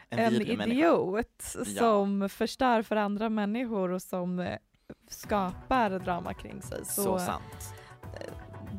[0.09, 0.63] en, människa.
[0.65, 1.65] idiot Ja.
[1.65, 4.57] som förstör för andra människor och som
[5.07, 6.85] skapar drama kring sig.
[6.85, 7.73] Så, Så sant.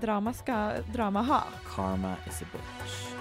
[0.01, 1.45] drama ska drama ha.
[1.77, 3.15] Karma is a bitch.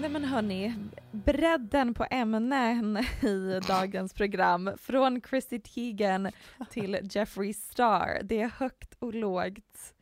[0.00, 0.74] Nej men hörni,
[1.12, 6.30] bredden på ämnen i dagens program från Chrissy Teigen
[6.70, 8.20] till Jeffree Star.
[8.24, 9.94] Det är högt och lågt.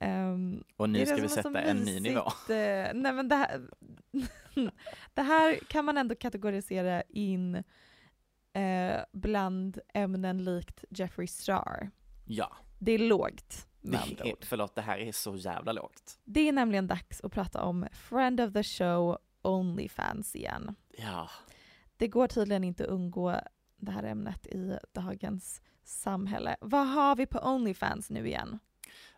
[0.00, 2.20] Ehm, Och nu ska vi sätta en ny nivå.
[2.48, 3.60] eh, nej men det här,
[5.14, 7.62] det här kan man ändå kategorisera in
[8.52, 11.90] eh, bland ämnen likt Jeffree Star.
[12.24, 14.44] Ja, Det är lågt med det andra ord.
[14.44, 16.18] förlåt, det här är så jävla lågt.
[16.24, 20.74] Det är nämligen dags att prata om Friend of the Show Onlyfans igen.
[20.98, 21.30] Ja,
[21.96, 23.36] Det går tydligen inte att undgå
[23.76, 26.56] det här ämnet i dagens samhälle.
[26.60, 28.58] Vad har vi på Onlyfans nu igen?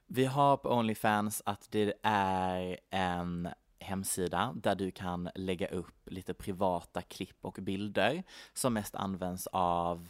[0.06, 3.48] Vi har på Onlyfans att det är en
[3.82, 10.08] hemsida där du kan lägga upp lite privata klipp och bilder som mest används av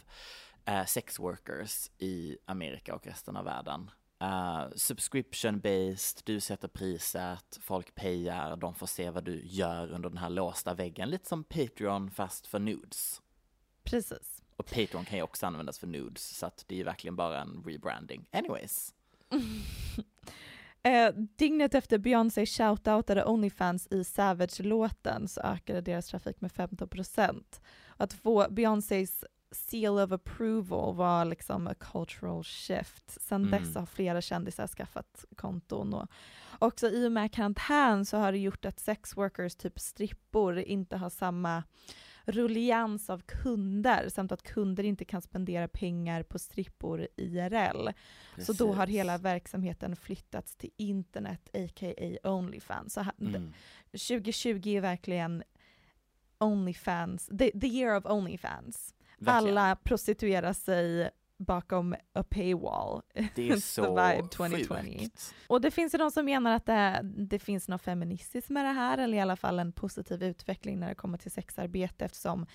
[0.65, 3.91] eh, sex workers i Amerika och resten av världen.
[4.19, 10.09] Eh, subscription based, du sätter priset, folk payar, de får se vad du gör under
[10.09, 13.21] den här låsta väggen, lite som Patreon fast för nudes.
[13.83, 14.43] Precis.
[14.55, 17.41] Och Patreon kan ju också användas för nudes, så att det är ju verkligen bara
[17.41, 18.25] en rebranding.
[18.31, 18.93] Anyways.
[20.83, 27.61] Eh, dygnet efter Beyoncé shoutoutade Onlyfans i Savage-låten så ökade deras trafik med 15%.
[27.97, 33.21] Att få Beyoncés seal of approval var liksom a cultural shift.
[33.21, 33.51] Sen Mm.
[33.63, 36.07] dess har flera kändisar skaffat konton och
[36.59, 40.97] också i och med karantän så har det gjort att sex workers, typ strippor, inte
[40.97, 41.63] har samma
[42.25, 47.89] rullians av kunder samt att kunder inte kan spendera pengar på strippor IRL.
[48.37, 48.95] Så då har Precis.
[48.99, 52.29] hela verksamheten flyttats till internet, a.k.a.
[52.29, 52.93] Onlyfans.
[52.93, 53.53] Så Mm.
[53.91, 55.43] 2020 är verkligen
[56.37, 58.95] Onlyfans, the, the year of Onlyfans.
[59.17, 59.57] Verkligen.
[59.57, 61.09] Alla prostituerar sig
[61.43, 63.01] bakom a paywall.
[63.35, 64.73] Det är the så vibe 2020.
[64.73, 65.35] sjukt.
[65.47, 68.71] Och det finns ju de som menar att det, det finns något feministiskt med det
[68.71, 72.45] här, eller i alla fall en positiv utveckling när det kommer till sexarbete eftersom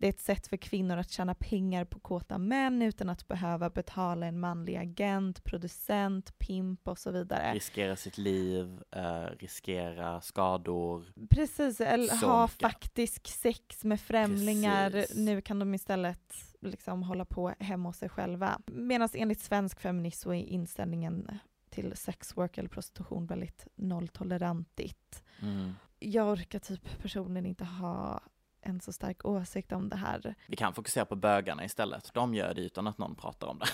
[0.00, 3.70] det är ett sätt för kvinnor att tjäna pengar på kåta män utan att behöva
[3.70, 7.54] betala en manlig agent, producent, pimp och så vidare.
[7.54, 11.04] Riskera sitt liv, eh, riskera skador.
[11.30, 14.90] Precis, eller ha faktisk sex med främlingar.
[14.90, 15.16] Precis.
[15.16, 18.60] Nu kan de istället liksom hålla på hemma hos sig själva.
[18.66, 21.38] Medan enligt svensk feminism så är inställningen
[21.70, 25.24] till sexwork eller prostitution väldigt nolltolerantigt.
[25.42, 25.72] Mm.
[25.98, 28.20] Jag orkar typ personligen inte ha
[28.60, 30.34] en så stark åsikt om det här.
[30.46, 32.10] Vi kan fokusera på bögarna istället.
[32.14, 33.66] De gör det utan att någon pratar om det.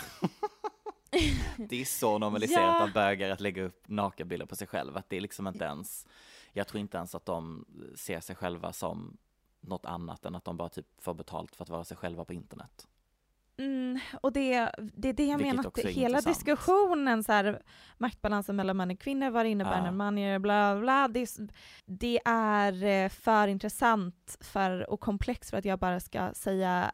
[1.56, 2.82] det är så normaliserat Ja.
[2.82, 6.06] av bögar att lägga upp nakenbilder på sig själv att det är liksom inte ens,
[6.52, 7.64] jag tror inte ens att de
[7.96, 9.16] ser sig själva som
[9.66, 12.32] något annat än att de bara typ får betalt för att vara sig själva på
[12.32, 12.86] internet.
[13.58, 16.36] Mm, och det, det är det jag Vilket menar, att hela intressant.
[16.36, 17.62] diskussionen, så här,
[17.98, 19.82] maktbalansen mellan män och kvinnor, vad det innebär Ja.
[19.82, 21.28] när man gör bla bla, det,
[21.84, 26.92] det är eh, för intressant för, och komplext för att jag bara ska säga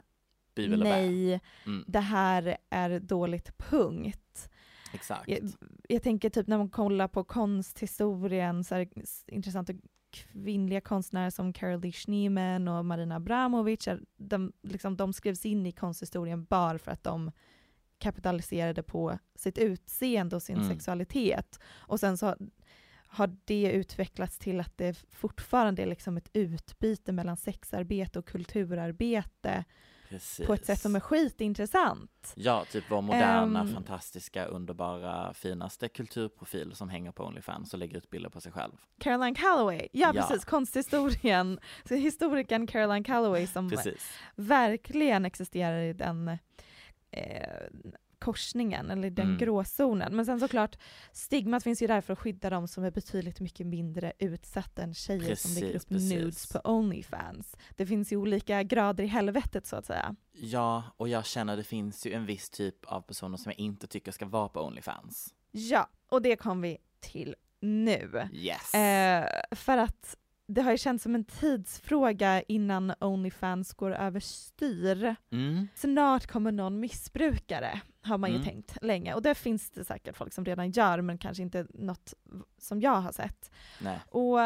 [0.56, 1.84] nej, Mm.
[1.86, 4.50] det här är dåligt, punkt.
[4.94, 5.28] Exakt.
[5.28, 5.38] Jag,
[5.88, 9.02] jag tänker typ när man kollar på konsthistorien, så är det
[9.34, 9.76] intressant att
[10.12, 15.72] kvinnliga konstnärer som Carolee Schneeman och Marina Abramovic, är- de, liksom, de skrevs in i
[15.72, 17.30] konsthistorien bara för att de
[17.98, 20.68] kapitaliserade på sitt utseende och sin Mm.
[20.68, 21.60] sexualitet.
[21.72, 22.36] Och sen så
[23.06, 29.64] har det utvecklats till att det fortfarande är liksom ett utbyte mellan sexarbete och kulturarbete
[30.12, 30.46] Precis.
[30.46, 32.32] på ett sätt som är skitintressant.
[32.36, 33.74] Ja, typ vår moderna, Ehm.
[33.74, 38.72] fantastiska, underbara, finaste kulturprofil som hänger på Onlyfans och lägger ut bilder på sig själv.
[38.98, 40.22] Caroline Calloway, ja, Ja.
[40.22, 44.08] precis, konsthistorien, så historikern Caroline Calloway som Precis.
[44.36, 46.28] verkligen existerar i den
[47.10, 47.66] eh,
[48.24, 49.38] korsningen, eller den Mm.
[49.38, 50.16] gråzonen.
[50.16, 50.76] Men sen såklart,
[51.12, 54.94] stigmat finns ju där för att skydda de som är betydligt mycket mindre utsatta än
[54.94, 56.12] tjejer som lägger Precis, upp precis.
[56.12, 57.56] nudes på Onlyfans.
[57.76, 60.16] Det finns ju olika grader i helvetet så att säga.
[60.32, 63.86] Ja, och jag känner det finns ju en viss typ av personer som jag inte
[63.86, 65.34] tycker ska vara på Onlyfans.
[65.50, 68.28] Ja, och det kom vi till nu.
[68.32, 68.74] Yes!
[68.74, 75.16] Eh, för att det har ju känts som en tidsfråga innan Onlyfans går överstyr.
[75.30, 75.68] Mm.
[75.74, 78.48] Snart kommer någon missbrukare, har man ju Mm.
[78.48, 79.14] tänkt länge.
[79.14, 82.14] Och det finns det säkert folk som redan gör, men kanske inte något
[82.58, 83.50] som jag har sett.
[83.80, 84.00] Nej.
[84.08, 84.40] Och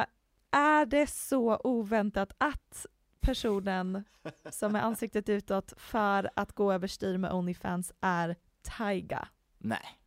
[0.50, 2.86] är det så oväntat att
[3.20, 4.04] personen
[4.50, 8.36] som är ansiktet utåt för att gå överstyr med Onlyfans är
[8.78, 9.28] Tyga?
[9.58, 9.98] Nej.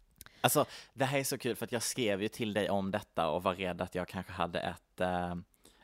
[0.42, 3.30] Alltså, det här är så kul för att jag skrev ju till dig om detta
[3.30, 5.36] och var rädd att jag kanske hade ett, eh,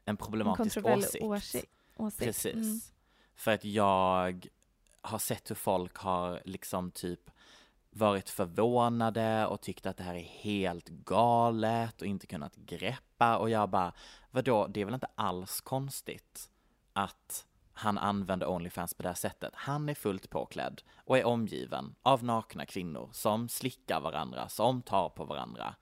[0.06, 1.56] en En problematisk kontroversiell åsikt.
[1.56, 1.74] åsikt.
[1.96, 2.24] åsikt.
[2.24, 2.54] Precis.
[2.54, 2.80] Mm.
[3.36, 4.48] För att jag
[5.02, 7.32] har sett hur folk har liksom typ
[7.90, 13.50] varit förvånade och tyckt att det här är helt galet och inte kunnat greppa och
[13.50, 13.94] jag bara,
[14.32, 16.50] vadå, det är väl inte alls konstigt
[16.94, 19.54] att han använder Onlyfans på det här sättet.
[19.56, 25.10] Han är fullt påklädd och är omgiven av nakna kvinnor som slickar varandra, som tar
[25.10, 25.76] på varandra.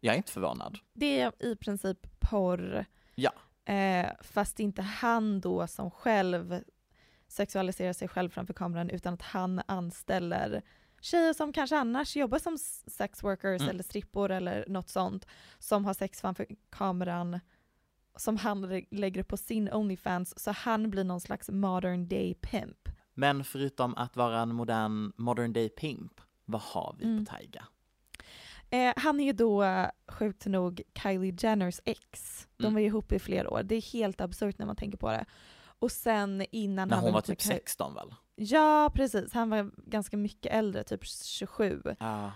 [0.00, 0.78] Jag är inte förvånad.
[0.92, 2.84] Det är i princip porr,
[3.20, 3.32] Ja.
[3.74, 6.62] eh, fast inte han då som själv
[7.28, 10.62] sexualiserar sig själv framför kameran utan att han anställer
[11.00, 13.70] tjejer som kanske annars jobbar som s- sex workers Mm.
[13.74, 15.26] eller strippor eller något sånt
[15.58, 17.40] som har sex framför kameran
[18.16, 22.34] som han lä- lägger upp på sin Onlyfans så han blir någon slags modern day
[22.34, 22.88] pimp.
[23.14, 27.24] Men förutom att vara en modern, modern day pimp, vad har vi Mm.
[27.24, 27.64] på Taiga?
[28.70, 29.64] Eh, han är ju då
[30.08, 32.46] sjukt nog Kylie Jenners ex.
[32.56, 32.74] De Mm.
[32.74, 33.62] var ju ihop i flera år.
[33.62, 35.24] Det är helt absurt när man tänker på det.
[35.80, 38.14] Och sen innan När han hon var typ Ky- 16 väl?
[38.36, 39.32] Ja, precis.
[39.32, 41.82] Han var ganska mycket äldre, typ 27.
[42.00, 42.32] Ja.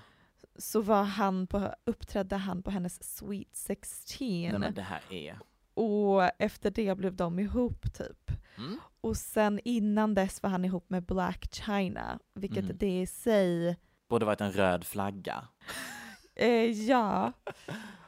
[0.58, 4.26] Så var han på, uppträdde han på hennes Sweet 16.
[4.28, 5.38] Nej men det här är...
[5.74, 8.30] Och efter det blev de ihop typ.
[8.58, 8.80] Mm.
[9.00, 12.76] Och sen innan dess var han ihop med Black China, vilket Mm.
[12.78, 13.76] det i sig,
[14.08, 15.48] Borde varit en röd flagga.
[16.34, 17.32] eh, ja.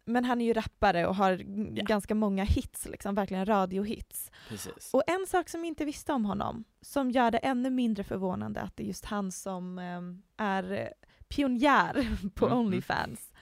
[0.04, 1.82] Men han är ju rappare och har Ja.
[1.84, 4.30] ganska många hits, liksom, verkligen radiohits.
[4.48, 4.90] Precis.
[4.94, 8.60] Och en sak som jag inte visste om honom, som gör det ännu mindre förvånande
[8.60, 10.00] att det är just han som eh,
[10.46, 10.92] är
[11.28, 12.58] pionjär på Mhm.
[12.58, 13.32] Onlyfans,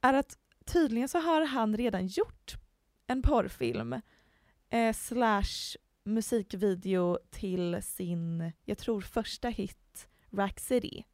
[0.00, 2.54] är att tydligen så har han redan gjort
[3.06, 4.00] en porrfilm
[4.70, 11.04] eh, slash musikvideo till sin, jag tror första hit, Rack City.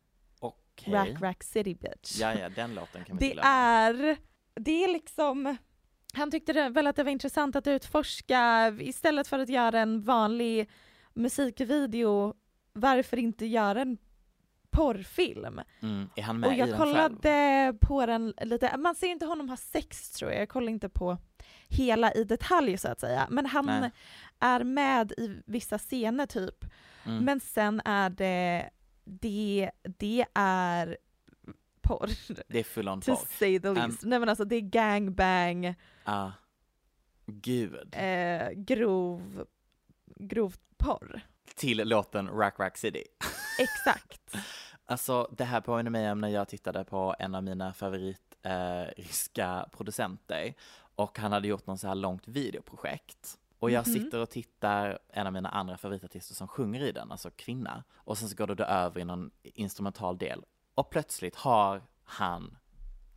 [0.75, 0.95] Okej.
[0.95, 2.21] Rack Rack City bitch.
[2.21, 4.17] Ja, ja, den låten kan vi Det är,
[4.55, 5.57] det är liksom,
[6.13, 10.03] han tyckte det, väl att det var intressant att utforska, istället för att göra en
[10.03, 10.71] vanlig
[11.15, 12.35] musikvideo,
[12.73, 13.99] varför inte göra en
[14.71, 15.61] porrfilm?
[15.83, 16.09] Mm.
[16.17, 17.79] Är han med Och i jag den kollade själv?
[17.79, 21.19] på den lite, man ser inte honom ha sex tror jag, jag kollar inte på
[21.69, 23.91] hela i detalj så att säga, men han Nej.
[24.41, 26.65] är med i vissa scener typ.
[27.07, 27.25] Mm.
[27.25, 28.71] Men sen är det,
[29.05, 30.97] det, det är
[31.83, 32.11] porr.
[32.49, 33.27] Det är full on To porr.
[33.38, 34.03] say the Um, least.
[34.03, 36.31] Nej men alltså det är gangbang, Ah.
[37.27, 37.88] Gud.
[37.95, 39.47] eh, grov,
[40.17, 41.21] grov porr.
[41.55, 43.05] Till låten Rack Rack City.
[43.59, 44.35] Exakt.
[44.87, 48.83] Alltså det här påminner mig om när jag tittade på en av mina favorit eh,
[48.97, 50.55] ryska producenter
[50.95, 53.38] och han hade gjort någon så här långt videoprojekt.
[53.59, 53.95] Och jag Mhm.
[53.95, 57.85] sitter och tittar en av mina andra favoritartister som sjunger i den, alltså kvinna.
[57.95, 60.45] Och sen så går det över i någon instrumental del.
[60.75, 62.57] Och plötsligt har han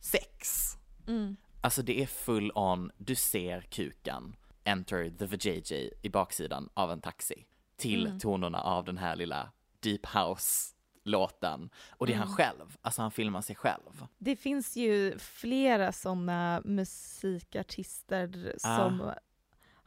[0.00, 0.72] sex.
[1.06, 1.36] Mm.
[1.60, 7.00] Alltså det är full on, du ser kuken, enter the vajayjay i baksidan av en
[7.00, 7.46] taxi.
[7.76, 8.18] Till Mm.
[8.18, 10.74] tonerna av den här lilla deep house
[11.04, 11.70] låten.
[11.90, 12.36] Och det är han Mm.
[12.36, 14.06] själv, alltså han filmar sig själv.
[14.18, 18.76] Det finns ju flera sådana musikartister Ah.
[18.76, 19.12] som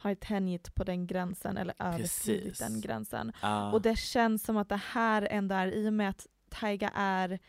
[0.01, 3.31] har tänjt på den gränsen eller överskridit den gränsen.
[3.41, 6.91] Ah, Och det känns som att det här ändå är, i och med att Taiga
[6.95, 7.39] är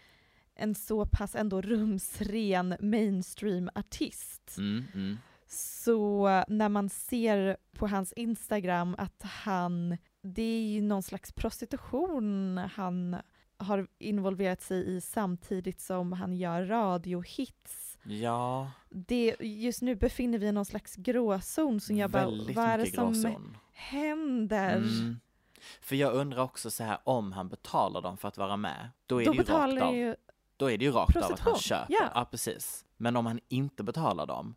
[0.54, 4.58] en så pass ändå rumsren mainstream-artist.
[4.58, 5.18] Mm, mm.
[5.46, 12.58] Så när man ser på hans Instagram att han, det är ju någon slags prostitution
[12.58, 13.16] han
[13.56, 17.81] har involverat sig i samtidigt som han gör radiohits.
[18.04, 22.64] Ja, Det, just nu befinner vi i någon slags gråzon som jag bara, väldigt vad
[22.64, 23.56] är det som gråzon.
[23.72, 24.76] händer?
[24.76, 25.20] Mm.
[25.80, 29.20] För jag undrar också så här om han betalar dem för att vara med, då
[29.22, 29.94] är Då det ju rakt av.
[29.94, 30.16] ju,
[30.56, 31.94] Då är det ju rakt av att han prostitution, köper.
[31.94, 32.10] ja.
[32.14, 32.84] ja, precis.
[32.96, 34.54] Men om han inte betalar dem,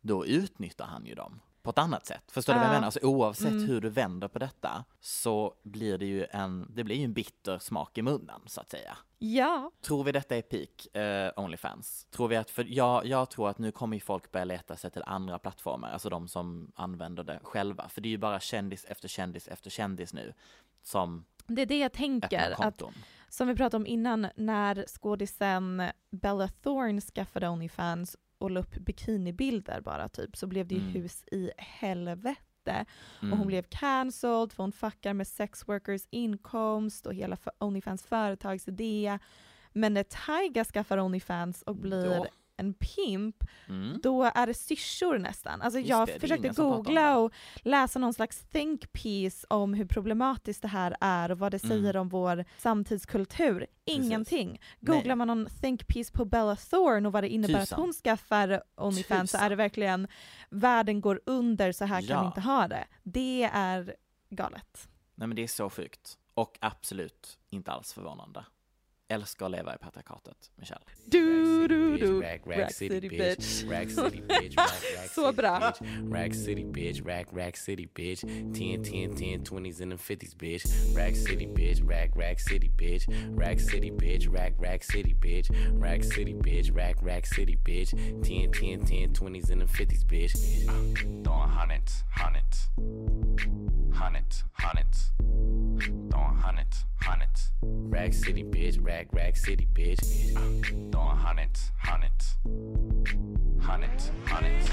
[0.00, 2.22] då utnyttjar han ju dem på ett annat sätt.
[2.32, 2.76] Förstår du vad jag Ja.
[2.76, 2.84] menar?
[2.86, 3.64] Alltså oavsett Mm.
[3.68, 7.58] hur du vänder på detta så blir det ju en, det blir ju en bitter
[7.58, 8.96] smak i munnen så att säga.
[9.18, 12.06] ja, Tror vi detta är peak eh, Onlyfans?
[12.10, 14.90] Tror vi att, för jag, jag tror att nu kommer ju folk börja leta sig
[14.90, 17.88] till andra plattformar, alltså de som använder det själva.
[17.88, 20.34] För det är ju bara kändis efter kändis efter kändis nu
[20.82, 22.54] som det är det jag tänker.
[22.62, 22.82] Att,
[23.28, 29.80] som vi pratade om innan, när skådisen Bella Thorne skaffade Onlyfans och la upp bikinibilder
[29.80, 30.92] bara typ, så blev det ju Mm.
[30.92, 32.84] hus i helvete.
[33.22, 33.32] Mm.
[33.32, 39.18] Och hon blev cancelled för hon fuckar med sex workers inkomst och hela Onlyfans företagsidé.
[39.72, 42.26] Men när Tyga skaffar Onlyfans och blir Då.
[42.58, 43.36] En pimp,
[43.68, 44.00] Mm.
[44.02, 45.62] då är det syrsor nästan.
[45.62, 47.32] Alltså Just jag det, försökte googla och
[47.62, 51.76] läsa någon slags think piece om hur problematiskt det här är och vad det Mm.
[51.78, 53.66] säger om vår samtidskultur.
[53.84, 54.60] Ingenting.
[54.80, 55.16] Googlar Nej.
[55.16, 57.76] man någon think piece på Bella Thorne och vad det innebär Tusan.
[57.78, 60.08] att hon skaffar Onlyfans så är det verkligen
[60.50, 62.20] världen går under, så här kan Ja.
[62.20, 62.84] vi inte ha det.
[63.02, 63.94] Det är
[64.30, 64.88] galet.
[65.14, 66.18] Nej men det är så sjukt.
[66.34, 68.44] Och absolut inte alls förvånande.
[69.10, 70.80] Älskar att leva i patriarkatet, Michelle.
[71.06, 72.20] Du, du, du.
[72.22, 73.38] Rack, Rack rack city, City, bitch.
[73.38, 73.70] bitch.
[73.70, 74.56] Rack city, bitch.
[74.56, 75.58] Rack, rack Så bra.
[75.58, 76.12] bitch.
[76.12, 77.06] Rack city, bitch.
[77.06, 78.20] Rack, rack city, bitch.
[78.54, 80.66] 10, 10, 10, 20s and the 50s, bitch.
[80.96, 81.80] Rack city, bitch.
[81.88, 83.06] Rack, rack city, bitch.
[83.38, 84.28] Rack city, bitch.
[84.30, 85.48] Rack, rack city, bitch.
[85.80, 86.74] Rack city, bitch.
[86.76, 87.90] Rack, rack city, bitch.
[88.22, 91.24] 10, 10, 10, 20s and the 50s, bitch.
[91.24, 92.68] Throwing hundreds, hundreds,
[93.94, 95.12] hundreds, hundreds.
[96.10, 98.76] Throwing hundreds, hundreds, Rack city, bitch.
[98.80, 100.34] Rack, rack city, bitch.
[100.90, 102.36] throwing hundreds, hundreds,
[103.60, 104.70] hundreds, hundreds.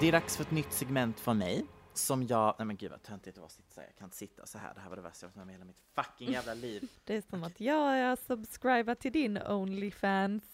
[0.00, 1.64] Det är dags för ett nytt segment från mig.
[1.94, 3.82] Som jag, nej men gud vad töntigt det var att sitta.
[3.82, 4.74] Jag kan inte sitta så här.
[4.74, 6.88] Det här var det värsta jag varit med om i hela mitt fucking jävla liv.
[7.04, 10.44] Det är som att jag är subscribad till din Onlyfans.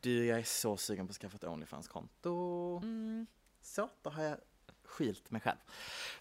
[0.00, 2.80] Du, jag är så sugen på att skaffa ett Onlyfans-konto.
[2.82, 3.26] Mm.
[3.60, 4.36] Så, då har jag
[4.96, 5.56] skilt mig själv.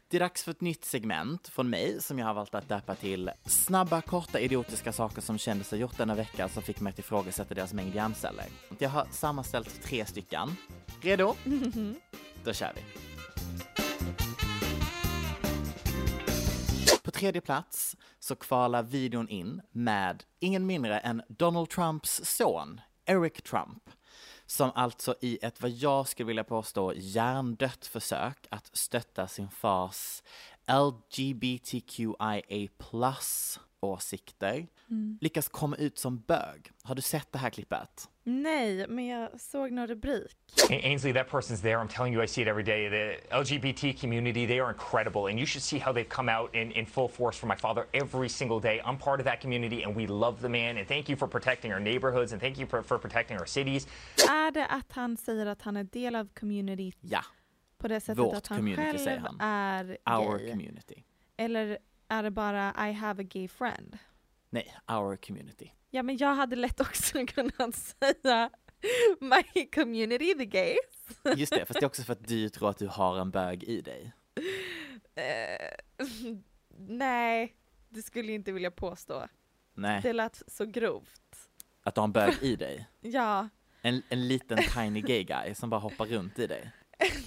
[0.07, 2.95] Det är dags för ett nytt segment från mig som jag har valt att döpa
[2.95, 7.53] till Snabba, korta, idiotiska saker som kändisar gjort denna vecka som fick mig att ifrågasätta
[7.53, 8.45] deras mängd hjärnceller.
[8.78, 10.55] Jag har sammanställt tre stycken.
[11.01, 11.36] Redo?
[12.43, 12.82] Då kör vi.
[17.03, 23.41] På tredje plats så kvalar videon in med ingen mindre än Donald Trumps son, Eric
[23.43, 23.89] Trump,
[24.46, 30.24] som alltså i ett, vad jag skulle vilja påstå, hjärndött försök att stötta sin fars
[30.68, 32.41] LGBTQIA
[32.78, 34.68] plus åsikter,
[35.22, 36.72] lyckas komma ut som bög.
[36.84, 38.10] Har du sett det här klippet?
[38.24, 40.38] Nej, men jag såg någon rubrik.
[40.70, 41.78] Ainsley, that person's there.
[41.78, 42.90] I'm telling you, I see it every day.
[42.90, 45.22] The LGBT community, they are incredible.
[45.32, 47.86] And you should see how they've come out in, in full force for my father
[47.94, 48.82] every single day.
[48.86, 50.78] I'm part of that community and we love the man.
[50.78, 53.88] And thank you for protecting our neighborhoods and thank you for, for protecting our cities.
[54.30, 57.22] Är det att han säger att han är del av community Ja,
[57.78, 59.40] på det sättet Vårt att han community, själv säger han.
[59.42, 60.50] är our gay?
[60.52, 61.04] community.
[61.38, 61.78] Eller
[62.08, 63.97] är det bara I have a gay friend?
[64.49, 65.72] Nej, our community.
[65.89, 68.49] Ja, men jag hade lätt också kunnat säga
[69.20, 71.38] my community, the gays.
[71.39, 73.64] Just det, fast det är också för att du tror att du har en bög
[73.64, 74.12] i dig.
[75.16, 76.06] Eh,
[76.78, 77.56] nej,
[77.89, 79.28] det skulle jag inte vilja påstå.
[79.74, 81.49] Nej, Det lät så grovt.
[81.84, 82.88] att du har en bög i dig.
[83.01, 83.49] Ja,
[83.82, 86.72] En, en liten tiny gay guy som bara hoppar runt i dig.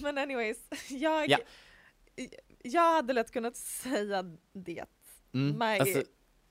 [0.03, 0.59] men anyways,
[0.91, 1.39] jag, Ja.
[2.63, 4.85] Jag hade lätt kunnat säga det.
[5.33, 6.03] Mm, My, alltså,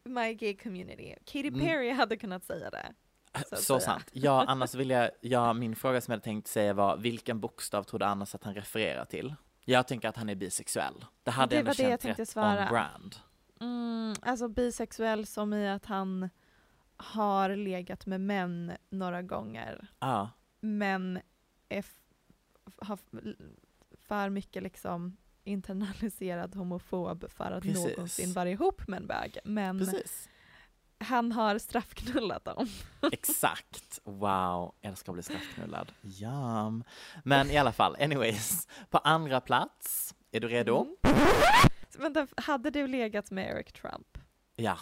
[0.04, 1.16] my gay community.
[1.26, 1.60] Katy Mm.
[1.60, 2.94] Perry hade kunnat säga det.
[3.34, 3.80] så att så säga.
[3.80, 4.10] sant.
[4.12, 7.84] Ja, annars vill jag, ja, min fråga som jag hade tänkt säga var, vilken bokstav
[7.84, 9.36] tror du annars att han refererar till?
[9.66, 11.06] Jag tänker att han är bisexuell.
[11.24, 12.64] Det hade Det ändå det jag känts rätt svara.
[12.64, 13.16] on brand.
[13.60, 16.30] Mm, alltså bisexuell som i att han
[16.98, 19.88] har legat med män några gånger.
[20.00, 20.30] Ja,
[20.60, 21.20] Men
[21.70, 21.86] är
[22.78, 23.00] har
[24.08, 27.86] för mycket liksom internaliserad homofob för att Precis.
[27.98, 29.38] någonsin vara ihop med en bög.
[29.44, 30.30] Men precis.
[31.00, 32.68] han har straffknullat dem.
[33.12, 34.00] Exakt.
[34.04, 35.92] Wow, älskar att bli straffknullad.
[36.02, 36.84] Jam.
[37.24, 38.68] Men i alla fall, anyways.
[38.90, 40.88] På andra plats, är du redo?
[41.90, 44.18] Så Vänta, hade du legat med Eric Trump?
[44.56, 44.78] Ja.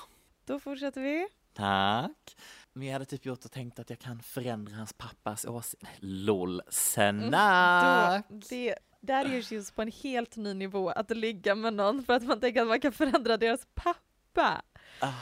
[0.46, 1.28] Då fortsätter vi.
[1.54, 2.36] Tack.
[2.74, 5.84] Men jag hade typ gjort och tänkt att jag kan förändra hans pappas åsikt.
[6.00, 8.26] LOL, Då, snack!
[8.50, 8.76] det,
[9.06, 12.40] där är ju på en helt ny nivå att ligga med någon för att man
[12.40, 14.62] tänker att man kan förändra deras pappa.
[15.00, 15.14] Ah,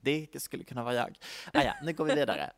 [0.00, 1.18] det skulle kunna vara jag.
[1.52, 2.50] Ah, ja, nu går vi vidare.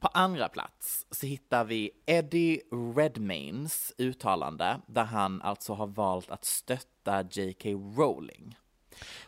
[0.00, 2.60] På andra plats så hittar vi Eddie
[2.96, 7.68] Redmaynes uttalande där han alltså har valt att stötta J.K.
[7.70, 8.56] Rowling.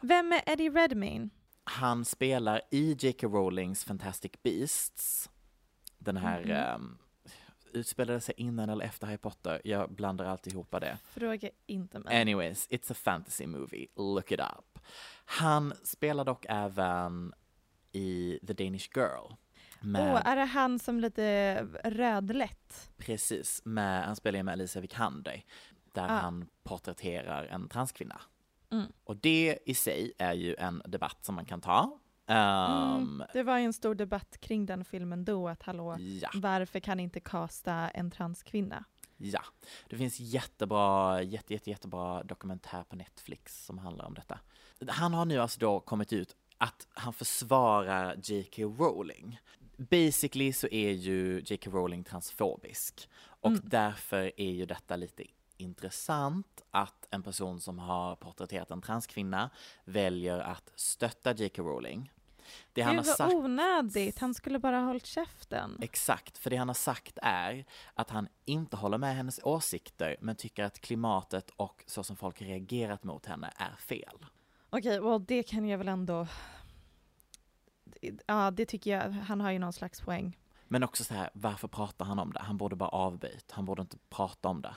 [0.00, 1.28] Vem är Eddie Redmayne?
[1.64, 3.26] Han spelar i J.K.
[3.28, 5.30] Rowlings Fantastic Beasts.
[5.98, 6.50] Den här Mhm.
[6.50, 6.98] ehm,
[7.74, 9.60] utspelade sig innan eller efter Harry Potter.
[9.64, 10.98] Jag blandar alltid ihop det.
[11.04, 12.20] Fråga inte mig.
[12.20, 13.86] Anyways, it's a fantasy movie.
[13.96, 14.78] Look it up.
[15.24, 17.34] Han spelar dock även
[17.92, 19.32] i The Danish Girl.
[19.80, 22.90] Med, är det han som lite rödlätt?
[22.96, 25.44] Precis, med, han spelar ju med Alicia Vikander.
[25.92, 26.06] Där Ah.
[26.18, 28.20] han porträtterar en transkvinna.
[28.72, 28.86] Mm.
[29.04, 31.98] Och det i sig är ju en debatt som man kan ta.
[32.26, 36.30] Ehm, Mm, det var ju en stor debatt kring den filmen då, att hallå, Ja.
[36.34, 38.84] varför kan inte kasta en transkvinna?
[39.16, 39.42] Ja,
[39.88, 44.38] det finns jättebra, jätte, jätte, jättebra dokumentär på Netflix som handlar om detta.
[44.88, 48.62] Han har nu alltså då kommit ut att han försvarar J.K.
[48.62, 49.38] Rowling.
[49.76, 51.70] Basically så är ju J.K.
[51.70, 53.62] Rowling transfobisk och Mm.
[53.64, 55.24] därför är ju detta lite
[55.56, 59.50] intressant att en person som har porträtterat en transkvinna
[59.84, 61.62] väljer att stötta J.K.
[61.62, 62.12] Rowling.
[62.72, 65.78] Det han Gud har sagt onödigt, han skulle bara ha hållit käften.
[65.80, 70.36] Exakt, för det han har sagt är att han inte håller med hennes åsikter men
[70.36, 74.26] tycker att klimatet och så som folk reagerat mot henne är fel.
[74.70, 76.26] Okej, well, det kan jag väl ändå...
[78.26, 80.38] Ja, det tycker jag, han har ju någon slags poäng.
[80.68, 82.40] Men också så här, varför pratar han om det?
[82.40, 84.74] Han borde bara avböjt, han borde inte prata om det.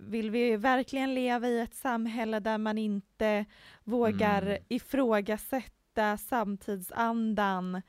[0.00, 3.44] Vill vi verkligen leva i ett samhälle där man inte
[3.84, 4.62] vågar Mm.
[4.68, 7.82] ifrågasätta samtidsandan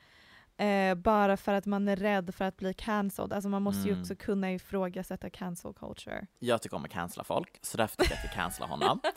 [0.56, 3.32] eh, bara för att man är rädd för att bli cancelled?
[3.32, 4.00] Alltså man måste ju Mm.
[4.02, 6.26] också kunna ifrågasätta cancel culture.
[6.38, 9.00] Jag tycker om att cancella folk, så därför tycker jag att vi cancelar honom.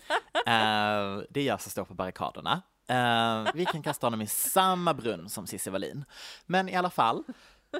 [0.47, 2.61] Eh, det är jag som står på barrikaderna.
[2.87, 6.05] Eh, vi kan kasta honom i samma brunn som Cissi Wallin.
[6.45, 7.23] Men i alla fall,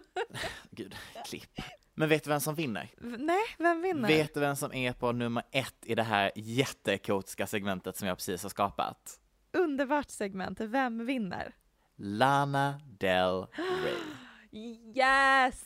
[0.71, 0.95] gud,
[1.25, 1.51] klipp.
[1.95, 2.91] Men vet du vem som vinner?
[2.97, 4.07] V- Nej, vem vinner?
[4.07, 8.17] Vet du vem som är på nummer ett i det här jättekotiska segmentet som jag
[8.17, 9.19] precis har skapat?
[9.53, 11.55] Underbart segment, vem vinner?
[11.95, 13.45] Lana Del
[13.83, 13.95] Rey.
[14.95, 15.65] Yes!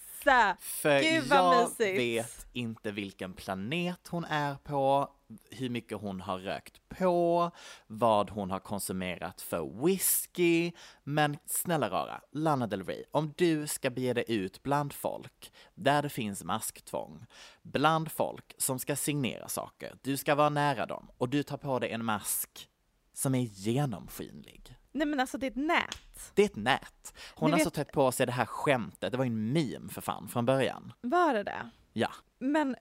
[0.60, 2.00] För Gud, vad jag mysigt.
[2.00, 5.12] vet inte vilken planet hon är på,
[5.52, 7.52] hur mycket hon har rökt på,
[7.88, 10.72] vad hon har konsumerat för whisky.
[11.04, 16.02] Men snälla rara, Lana Del Rey, om du ska bege dig ut bland folk där
[16.02, 17.26] det finns masktvång,
[17.62, 21.80] bland folk som ska signera saker, du ska vara nära dem och du tar på
[21.80, 22.70] dig en mask
[23.14, 24.79] som är genomskinlig.
[24.92, 26.32] Nej men alltså det är ett nät.
[26.36, 27.14] Det är ett nät.
[27.36, 29.54] Hon Ni har vet- så tagit på sig det här skämtet, det var ju en
[29.54, 30.94] meme för fan från början.
[31.02, 31.70] Var det det?
[31.94, 32.10] Ja.
[32.40, 32.76] Men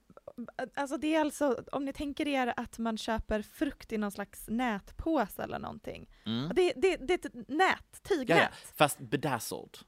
[0.77, 4.45] alltså det är alltså, om ni tänker er att man köper frukt i någon slags
[4.49, 6.11] nätpåse eller någonting.
[6.27, 6.49] Mm.
[6.55, 8.39] Det, det, det är ett nät, tygnät.
[8.39, 8.49] ja.
[8.77, 9.79] Fast bedazzled.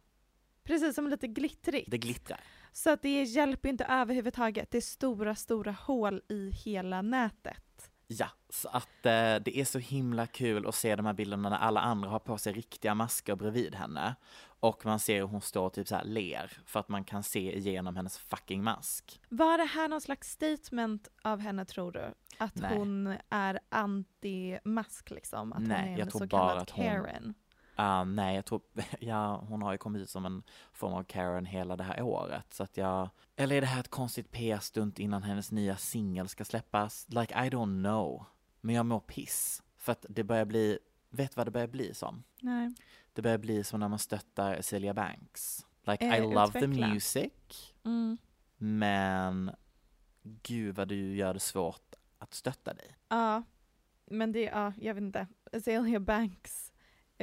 [0.62, 1.91] Precis som lite glittrigt.
[1.91, 2.41] Det glittrar.
[2.73, 4.71] Så att det hjälper inte överhuvudtaget.
[4.71, 7.62] Det är stora, stora hål i hela nätet.
[8.13, 11.57] Ja, så att eh, det är så himla kul att se de här bilderna när
[11.57, 14.15] alla andra har på sig riktiga masker bredvid henne.
[14.61, 17.23] Och man ser hur hon står och typ så här ler för att man kan
[17.23, 19.21] se igenom hennes fucking mask.
[19.29, 22.15] Var det här någon slags statement av henne tror du?
[22.39, 22.77] Att Nej.
[22.79, 25.53] hon är anti-mask liksom?
[25.53, 27.35] Att Nej, hon är jag en tror så bara kallad att hon- Karen?
[27.83, 28.61] Ah, nej, jag tror,
[29.01, 32.55] ja, hon har ju kommit ut som en form av Karen hela det här året.
[32.55, 36.45] Så att jag, eller är det här ett konstigt PR-stunt innan hennes nya singel ska
[36.45, 37.07] släppas?
[37.09, 38.24] Like, I don't know.
[38.61, 39.62] Men jag mår piss.
[39.76, 40.78] För att det börjar bli,
[41.11, 42.22] vet vad det börjar bli som?
[42.41, 42.74] Nej.
[43.12, 45.66] Det börjar bli som när man stöttar Celia Banks.
[45.83, 46.89] Like, Eh, I love the utveckla.
[46.89, 47.33] music,
[47.85, 48.18] Mm.
[48.57, 49.51] men
[50.43, 52.97] gud vad du gör det svårt att stötta dig.
[53.09, 53.43] Ja,
[54.07, 55.26] men det, ja, jag vet inte.
[55.53, 56.70] Azalea Banks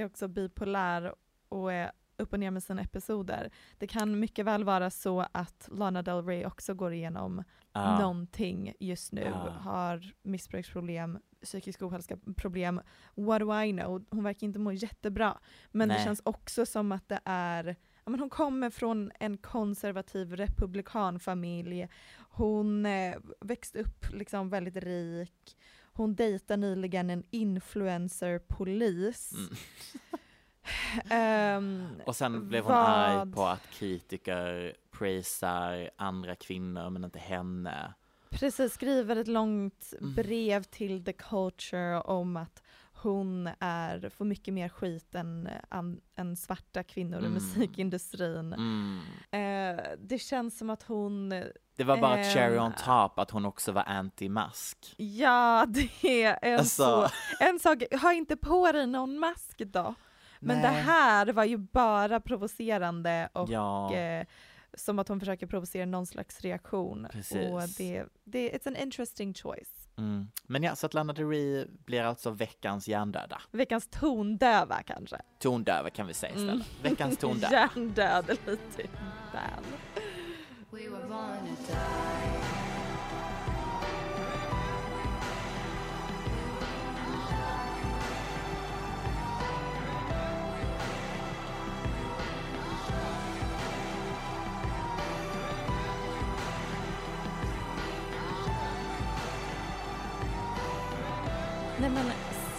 [0.02, 1.14] är också bipolär
[1.50, 3.52] och är upp och ner med sina episoder.
[3.78, 8.00] Det kan mycket väl vara så att Lana Del Rey också går igenom Ah.
[8.00, 9.50] någonting just nu, Ah.
[9.50, 12.82] har missbruksproblem, psykisk ohälsoproblem,
[13.16, 14.06] what do I know?
[14.10, 15.38] Hon verkar inte må jättebra.
[15.72, 16.04] Men det Nej.
[16.04, 17.76] känns också som att det är
[18.06, 21.88] men hon kommer från en konservativ republikanfamilj.
[22.30, 25.58] Hon eh, växte upp liksom väldigt rik.
[25.98, 29.32] Hon dejtar nyligen en influencerpolis.
[29.34, 29.50] Mm.
[31.10, 37.20] Ehm, Och sen blev hon vad- arg på att kritiker prisar andra kvinnor men inte
[37.20, 37.94] henne.
[38.30, 40.14] Precis, skriver ett långt Mm.
[40.16, 46.36] brev till The Culture om att hon är, får mycket mer skit än, an, än
[46.36, 47.34] svarta kvinnor i Mm.
[47.34, 48.54] musikindustrin.
[48.54, 49.00] Mm.
[49.32, 51.44] Eh, det känns som att hon,
[51.78, 52.74] Det var bara ett cherry on Ehm.
[52.86, 54.96] top att hon också var anti-mask.
[54.98, 56.84] ja det är en, Alltså.
[56.84, 57.10] så,
[57.44, 59.94] en sak, ha inte på dig någon mask då.
[60.40, 60.82] Men det Nej.
[60.82, 63.96] här var ju bara provocerande och Ja.
[63.96, 64.26] eh,
[64.74, 67.08] som att hon försöker provocera någon slags reaktion.
[67.12, 67.52] Precis.
[67.52, 69.70] Och det, det, it's an interesting choice.
[69.98, 70.28] Mm.
[70.44, 73.42] Men ja, så att Lana Del Rey blir alltså veckans hjärndöda.
[73.52, 75.18] Veckans tondöva kanske.
[75.40, 76.54] Tondöva kan vi säga istället.
[76.54, 76.66] Mm.
[76.84, 77.52] Veckans tondöva.
[77.76, 78.82] Hjärndöd är lite
[79.34, 79.64] väl.
[101.80, 102.12] Nej men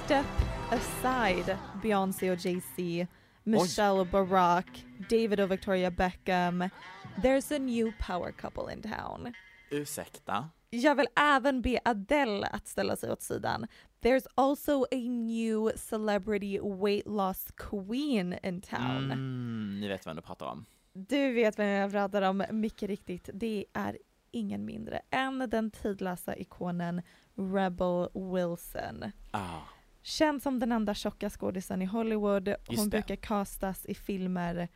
[0.05, 0.27] step
[0.71, 3.07] aside Beyoncé och Jay-Z,
[3.49, 6.69] Michelle Barack, David och Victoria Beckham.
[7.17, 9.35] There's a new power couple in town.
[9.71, 10.49] Ursäkta.
[10.71, 13.67] Jag vill även be Adele att ställa sig åt sidan.
[14.03, 19.13] There's also a new celebrity weight loss queen in town.
[19.13, 20.67] Mm, ni vet vem du pratar om.
[20.93, 23.31] Du vet vem jag pratar om, mycket riktigt.
[23.33, 23.99] Det är
[24.31, 27.03] ingen mindre än den tidlösa ikonen
[27.35, 29.13] Rebel Wilson.
[29.31, 29.61] Ah.
[30.09, 32.55] Känd som den enda tjocka skådisen i Hollywood.
[32.67, 32.91] Hon det.
[32.91, 34.69] brukar castas i filmer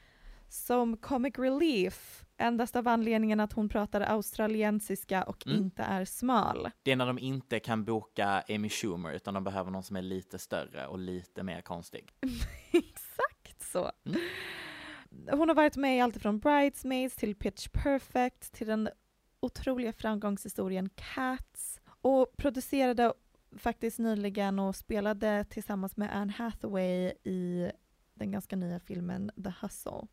[0.48, 2.24] som comic relief.
[2.36, 5.58] Endast av anledningen att hon pratar australiensiska och Mm.
[5.58, 6.70] inte är smal.
[6.82, 10.02] Det är när de inte kan boka Amy Schumer utan de behöver någon som är
[10.02, 12.12] lite större och lite mer konstig.
[12.72, 13.90] Exakt så.
[14.06, 14.20] Mm.
[15.38, 18.88] Hon har varit med i allt från Bridesmaids till Pitch Perfect till den
[19.40, 23.12] otroliga framgångshistorien Cats och producerade
[23.58, 27.70] faktiskt nyligen och spelade tillsammans med Anne Hathaway i
[28.14, 30.06] den ganska nya filmen The Hustle.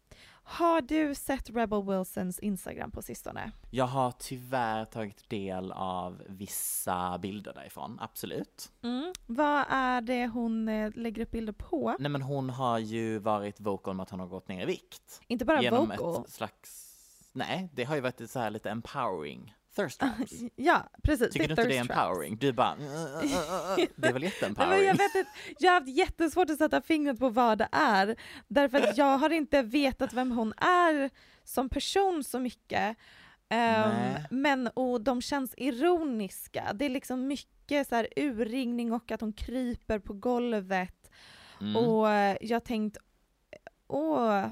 [0.44, 3.52] Har du sett Rebel Wilsons Instagram på sistone?
[3.72, 8.72] Jag har tyvärr tagit del av vissa bilder därifrån, absolut.
[8.84, 9.14] Mm.
[9.26, 11.96] Vad är det hon eh, lägger upp bilder på?
[12.00, 15.22] Nej men hon har ju varit vocal med att hon har gått ner i vikt.
[15.28, 16.24] Inte bara Genom vocal.
[16.26, 16.96] ett slags,
[17.34, 19.54] nej det har ju varit så här lite empowering.
[19.76, 20.34] Thirst traps.
[20.56, 21.34] Ja, precis.
[21.34, 22.00] Tycker du inte det är thirst traps.
[22.00, 22.38] empowering?
[22.38, 24.86] Du bara, "Uh, uh, uh, uh." det är väl jätteempowering?
[24.86, 28.16] jag, vet inte, jag har haft jättesvårt att sätta fingret på vad det är.
[28.48, 31.10] Därför att jag har inte vetat vem hon är
[31.44, 32.98] som person så mycket.
[33.52, 34.26] Nej.
[34.30, 36.74] men och de känns ironiska.
[36.74, 41.12] Det är liksom mycket så här urringning och att hon kryper på golvet.
[41.62, 41.76] Mm.
[41.76, 42.08] Och
[42.42, 42.98] jag har tänkt,
[43.88, 44.46] åh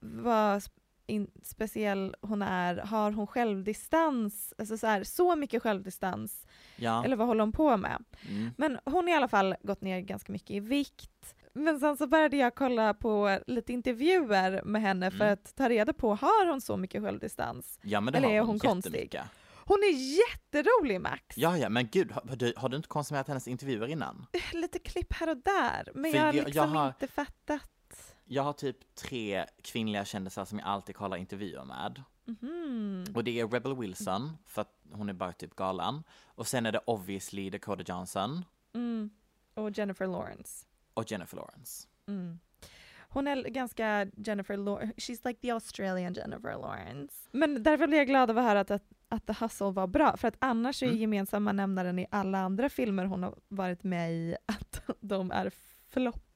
[0.00, 0.62] vad
[1.10, 2.76] in, speciell hon är.
[2.76, 4.54] Har hon självdistans?
[4.58, 6.46] Alltså så, här, så mycket självdistans.
[6.76, 7.04] ja.
[7.04, 8.04] Eller vad håller hon på med?
[8.28, 8.50] Mm.
[8.58, 11.34] Men hon har i alla fall gått ner ganska mycket i vikt.
[11.52, 15.32] Men sen så började jag kolla på lite intervjuer med henne för Mm.
[15.32, 17.78] att ta reda på, har hon så mycket självdistans?
[17.82, 19.20] ja men det eller har är hon, hon konstig?
[19.64, 21.36] Hon är jätterolig Max!
[21.36, 24.26] Ja ja men gud, har du, har du inte konsumerat hennes intervjuer innan?
[24.52, 27.70] Lite klipp här och där, men För jag har liksom jag har- inte fattat.
[28.32, 32.02] Jag har typ tre kvinnliga kändisar som jag alltid kollar intervjuer med.
[32.24, 33.04] Mhm.
[33.14, 36.02] Och det är Rebel Wilson, för att hon är bara typ galen.
[36.24, 39.10] Och sen är det obviously Dakota Johnson Mm.
[39.54, 40.66] Och Jennifer Lawrence.
[40.94, 41.88] och Jennifer Lawrence.
[42.08, 42.38] Mm.
[43.08, 47.28] Hon är ganska Jennifer Lawrence, she's like the Australian Jennifer Lawrence.
[47.32, 50.16] Men därför blev jag glad av att höra att, att, att The Hustle var bra,
[50.16, 50.98] för att annars är Mm.
[50.98, 55.50] gemensamma nämnaren i alla andra filmer hon har varit med i att de är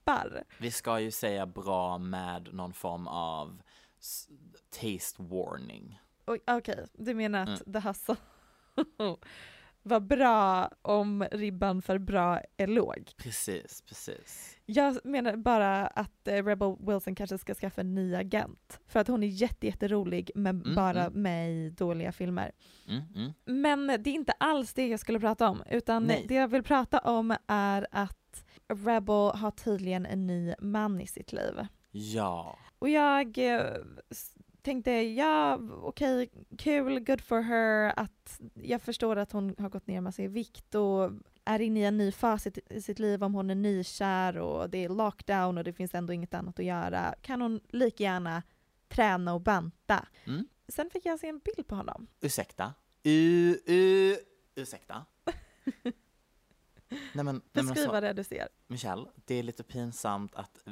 [0.04, 0.44] floppar.
[0.58, 3.62] Vi ska ju säga bra med någon form av
[4.70, 6.00] taste warning.
[6.46, 7.72] Okej, du menar att Mm.
[7.72, 8.16] The Hustle
[9.82, 13.12] var bra om ribban för bra är låg?
[13.16, 14.56] Precis, precis.
[14.66, 18.80] Jag menar bara att eh, Rebel Wilson kanske ska skaffa en ny agent.
[18.86, 21.22] För att hon är jätte, jätterolig men Mm, bara mm.
[21.22, 22.52] med i dåliga filmer.
[22.88, 23.32] Mm, mm.
[23.44, 25.62] Men det är inte alls det jag skulle prata om.
[25.70, 26.24] Utan Nej.
[26.28, 28.18] det jag vill prata om är att
[28.68, 31.66] Rebel har tydligen en ny man i sitt liv.
[31.90, 32.58] Ja.
[32.78, 33.76] Och jag eh,
[34.62, 40.00] tänkte, ja okej, kul, good for her, att jag förstår att hon har gått ner
[40.00, 41.10] massa i vikt och
[41.44, 44.70] är inne i en ny fas i, i sitt liv om hon är nykär och
[44.70, 47.14] det är lockdown och det finns ändå inget annat att göra.
[47.22, 48.42] Kan hon lika gärna
[48.88, 50.06] träna och banta?
[50.24, 50.48] Mm.
[50.68, 52.06] Sen fick jag se en bild på honom.
[52.20, 52.74] Ursäkta?
[53.02, 54.16] U, u,
[54.54, 55.06] ursäkta?
[57.12, 58.48] Nej men, nej men alltså, det är du ser.
[58.66, 60.64] Michelle, det är lite pinsamt att,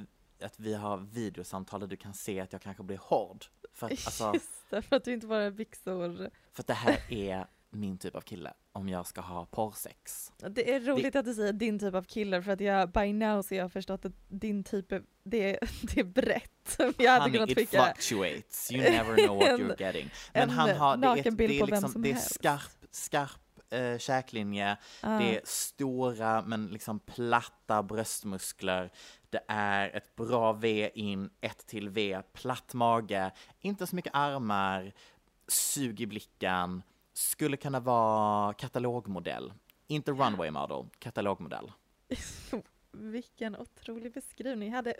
[0.43, 3.45] att vi har videosamtal där du kan se att jag kanske blir hård.
[3.73, 6.31] För att, alltså, Just det, för att du inte bara har byxor.
[6.53, 10.33] för att det här är min typ av kille om jag ska ha porrsex.
[10.51, 13.43] Det är roligt att du säger din typ av killer för att jag by now
[13.43, 15.59] så jag har förstått att din typ är, det, är,
[15.95, 16.79] det är brett.
[16.79, 20.11] Jag hade Honey, kunnat it skicka fluctuates, you never know what en- you're getting.
[20.33, 23.41] Men en han har, det är, det är, liksom, som det är skarp, skarp
[23.73, 25.09] eh, käklinje, Ja.
[25.09, 28.91] det är stora men liksom platta bröstmuskler,
[29.31, 34.93] det är ett bra V in, ett till V, platt mage, inte så mycket armar,
[35.49, 39.53] sug i blicken, skulle kunna vara katalogmodell.
[39.87, 41.73] Inte runway model, katalogmodell.
[42.93, 44.68] Vilken otrolig beskrivning.
[44.68, 44.95] Jag hade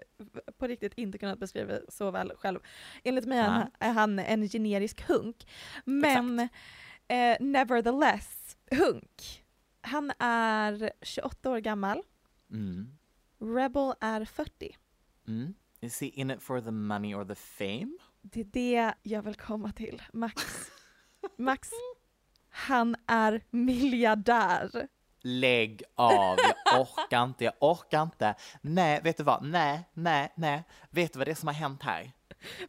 [0.59, 2.61] på riktigt inte kunnat beskriva så väl själv.
[3.05, 3.67] Enligt mig Nej.
[3.79, 5.47] är han en generisk hunk.
[5.85, 6.41] Men
[7.09, 9.45] eh, nevertheless, hunk.
[9.81, 12.03] Han är 28 år gammal.
[12.51, 12.99] Mm.
[13.41, 14.77] Rebel är 40.
[15.29, 15.55] Mm.
[15.81, 17.99] Is he in it for the money or the fame?
[18.23, 20.03] Det är det jag vill komma till.
[20.13, 20.43] Max.
[21.37, 21.71] Max,
[22.49, 24.89] han är miljardär.
[25.25, 28.35] Lägg av, jag orkar inte, jag orkar inte.
[28.61, 29.45] Nej, vet du vad?
[29.45, 30.65] Nej, nej, nej.
[30.91, 32.13] Vet du vad det är som har hänt här?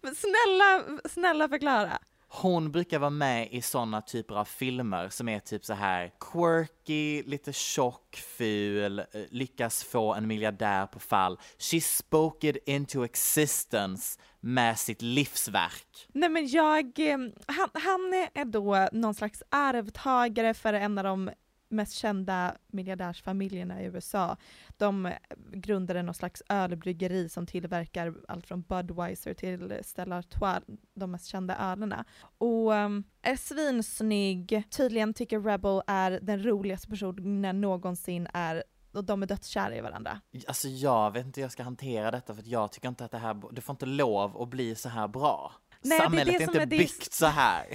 [0.02, 2.00] Men snälla, snälla förklara.
[2.36, 7.24] Hon brukar vara med i sådana typer av filmer som är typ så här quirky,
[7.24, 11.40] lite tjock, ful, eh, lyckas få en miljardär på fall.
[11.58, 16.08] She spoke it into existence med sitt livsverk.
[16.14, 21.32] Nej men jag, eh, han, han är då någon slags arvtagare för en av de
[21.74, 24.38] mest kända miljardärsfamiljerna i USA.
[24.78, 25.14] De
[25.52, 30.64] grundade någon slags ölbryggeri som tillverkar allt från Budweiser till Stella Artois,
[30.94, 32.06] de mest kända ölerna.
[32.38, 38.64] Och um, är svinsnygg, tydligen tycker Rebel är den roligaste personen någonsin är
[38.94, 40.22] och de är dödskära i varandra.
[40.48, 43.18] Alltså jag vet inte hur jag ska hantera detta för jag tycker inte att det
[43.18, 45.52] här, det får inte lov att bli så här bra.
[45.82, 47.66] Nej, det är Samhället det är inte är byggt så här.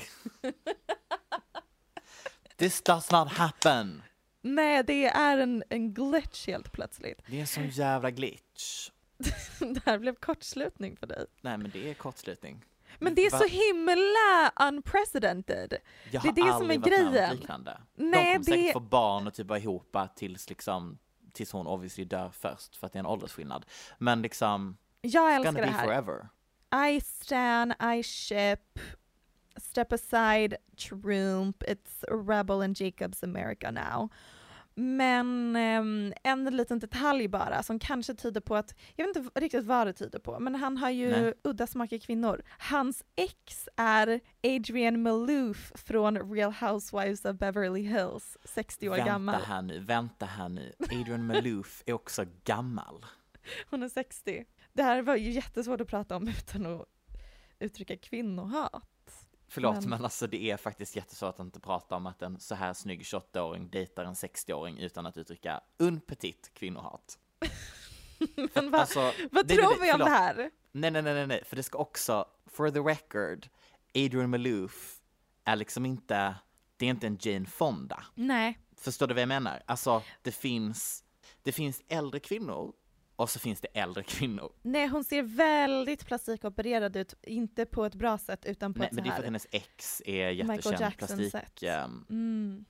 [2.59, 4.03] This does not happen.
[4.43, 7.23] Nej, det är en, en glitch helt plötsligt.
[7.27, 8.91] Det är en sån jävla glitch.
[9.61, 11.27] det här blev kortslutning för dig.
[11.41, 12.65] Nej men det är kortslutning.
[12.99, 13.39] Men det är Va?
[13.39, 15.75] så himla unprecedented.
[16.11, 17.29] Jag det har är det som är aldrig varit med om grejen.
[17.31, 17.81] något liknande.
[17.97, 20.99] De Nej, kommer säkert det- få barn och typ vara ihop tills liksom
[21.33, 23.67] tills hon obviously dör först för att det är en åldersskillnad.
[23.99, 25.85] Men liksom, Jag älskar det här.
[25.85, 26.29] forever.
[26.97, 28.79] I stan, I ship,
[29.61, 34.11] step aside, Trump, it's Rebel and Jacobs America now.
[34.79, 39.65] Men ehm, en liten detalj bara som kanske tyder på att, jag vet inte riktigt
[39.65, 41.35] vad det tyder på, men han har ju Nej.
[41.45, 42.43] udda smak i kvinnor.
[42.59, 49.43] Hans ex är Adrian Malouf från Real Housewives of Beverly Hills, 60 år vänta gammal.
[49.43, 50.73] här nu, vänta här nu.
[50.79, 53.07] Adrian Malouf är också gammal.
[53.71, 54.45] Hon är 60.
[54.73, 56.87] Det här var ju jättesvårt att prata om utan att
[57.59, 58.83] uttrycka kvinnohat.
[59.49, 62.55] Förlåt Men- men alltså det är faktiskt jättesvårt att inte prata om att en så
[62.55, 67.19] här snygg 28-åring dejtar en 60-åring utan att uttrycka un petit kvinnohat.
[68.55, 69.01] Men vad, Alltså,
[69.33, 70.35] vad nej, tror nej, vi om det här?
[70.73, 73.49] Nej, nej, nej, nej, nej, för det ska också, for the record,
[73.95, 75.01] Adrian Malouf
[75.45, 76.35] är liksom inte,
[76.77, 78.05] det är inte en Jane Fonda.
[78.15, 78.59] Nej.
[78.77, 79.63] Förstår du vad jag menar?
[79.67, 81.05] Alltså, det finns,
[81.43, 82.73] det finns äldre kvinnor
[83.19, 84.53] och så finns det äldre kvinnor.
[84.63, 88.93] Nej, hon ser väldigt plastikopererad ut, inte på ett bra sätt utan på Nej, ett
[88.95, 89.25] men det är så för att här.
[89.25, 91.63] hennes ex är jättekänd plastik,
[92.11, 92.65] Mm.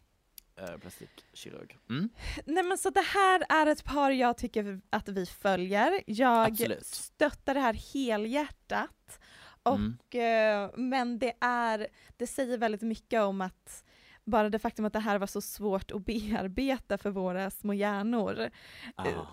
[0.57, 1.77] eh, plastikkirurg.
[1.91, 2.09] Mm?
[2.45, 6.01] Nej men så det här är ett par jag tycker att vi följer.
[6.07, 6.87] Jag Absolut.
[6.87, 9.21] stöttar det här helhjärtat.
[9.63, 11.87] Och, eh, men det är,
[12.17, 13.85] det säger väldigt mycket om att
[14.29, 18.51] bara det faktum att det här var så svårt att bearbeta för våra små hjärnor
[18.95, 19.07] Ah.
[19.07, 19.25] eh,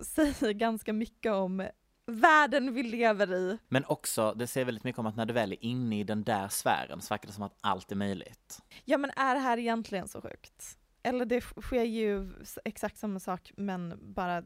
[0.00, 1.68] säger ganska mycket om
[2.06, 3.58] världen vi lever i.
[3.68, 6.24] Men också, det säger väldigt mycket om att när du väl är inne i den
[6.24, 8.62] där sfären så verkar det som att allt är möjligt.
[8.84, 10.78] Ja men är det här egentligen så sjukt?
[11.02, 12.30] Eller det sker ju
[12.64, 14.42] exakt samma sak men bara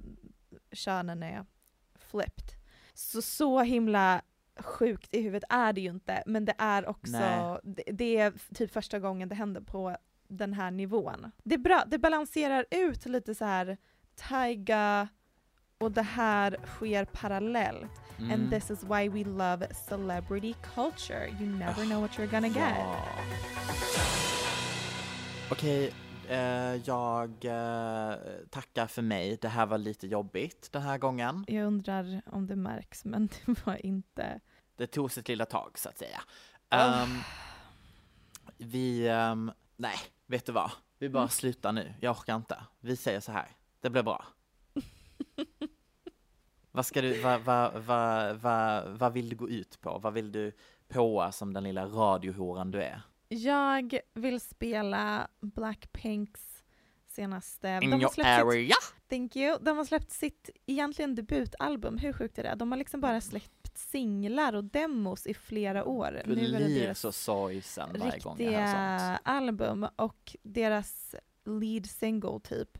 [0.72, 1.46] könen är
[1.94, 2.44] flipped.
[2.94, 4.22] Så så himla
[4.58, 8.72] sjukt i huvudet är det ju inte men det är också, det, det är typ
[8.72, 9.96] första gången det händer på
[10.28, 11.30] den här nivån.
[11.44, 13.76] Det är bra, det balanserar ut lite så här
[14.28, 15.08] Tyga
[15.78, 17.90] och det här sker parallellt.
[18.18, 18.30] Mm.
[18.32, 21.28] And this is why we love celebrity culture.
[21.40, 22.76] You never know what you're gonna get.
[22.78, 23.04] Ja.
[25.50, 26.07] Okej, eh,
[26.84, 28.14] jag eh,
[28.50, 29.38] tackar för mig.
[29.40, 31.44] Det här var lite jobbigt den här gången.
[31.48, 34.40] Jag undrar om det märks, men det var inte...
[34.76, 36.20] Det tog sitt lilla tag så att säga.
[36.70, 37.06] Oh.
[38.56, 40.70] Vi, ehm, nej, vet du vad?
[40.98, 41.28] Vi bara Mm.
[41.28, 41.94] slutar nu.
[42.00, 42.56] Jag orkar inte.
[42.80, 43.48] Vi säger så här.
[43.80, 44.24] Det blir bra.
[46.72, 49.98] vad ska du, vad, vad, vad, vad, vad vill du gå ut på?
[49.98, 50.52] Vad vill du
[50.88, 53.02] påa som den lilla radiohoran du är?
[53.28, 56.64] Jag vill spela Blackpinks
[57.06, 57.68] senaste...
[57.68, 58.74] In de har your släppt sitt- area.
[59.08, 59.58] Thank you.
[59.60, 62.54] De har släppt sitt egentligen debutalbum, hur sjukt är det?
[62.54, 66.22] De har liksom bara släppt singlar och demos i flera år.
[66.24, 69.20] Du Nu är det deras så sorgsen varje gång jag hör sånt.
[69.24, 71.14] album och deras
[71.44, 72.78] lead single typ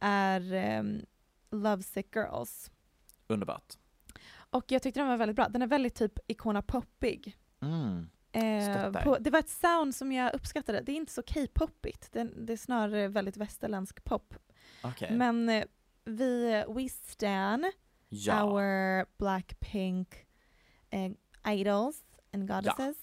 [0.00, 1.06] är um,
[1.50, 2.70] Love Sick Girls.
[3.26, 3.74] Underbart.
[4.32, 5.48] Och jag tyckte den var väldigt bra.
[5.48, 7.36] Den är väldigt typ Icona poppig.
[7.60, 8.10] Mm.
[8.32, 10.80] Eh, på, det var ett sound som jag uppskattade.
[10.80, 12.12] Det är inte så K-popigt.
[12.12, 14.34] Det, det är snarare väldigt västerländsk pop.
[14.82, 15.10] Okej.
[15.12, 15.64] Men eh,
[16.04, 17.72] vi, we stan
[18.12, 18.44] Ja.
[18.44, 20.26] our Blackpink
[20.90, 22.02] eh, idols
[22.32, 22.96] and goddesses.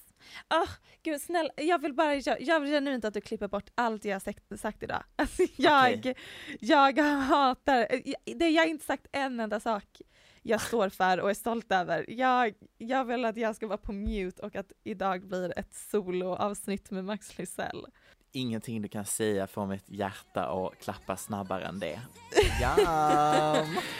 [0.48, 0.66] Ja.
[1.02, 4.22] gud snälla, jag vill bara, jag, jag vill genuint att du klipper bort allt jag
[4.22, 5.04] sagt, sagt idag.
[5.16, 6.14] Alltså, jag, Okej.
[6.60, 10.02] jag hatar, eh, det, jag har inte sagt en enda sak
[10.42, 12.04] jag står för och är stolt över.
[12.08, 16.90] Jag, jag vill att jag ska vara på mute och att idag blir ett soloavsnitt
[16.90, 17.86] med Max Lysell.
[18.32, 22.00] Ingenting du kan säga får mitt hjärta att klappa snabbare än det.
[22.60, 22.74] Ja.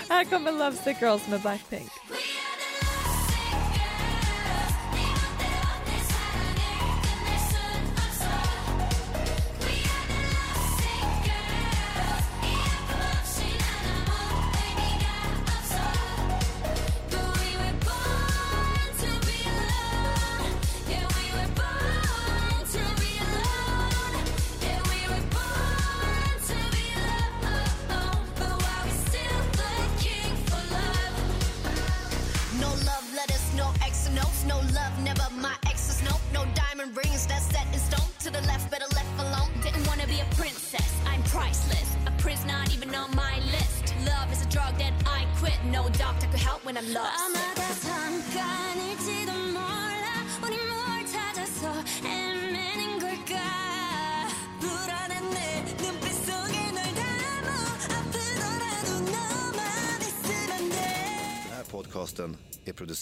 [0.09, 1.91] Här kommer Love Sick Girls med Blackpink.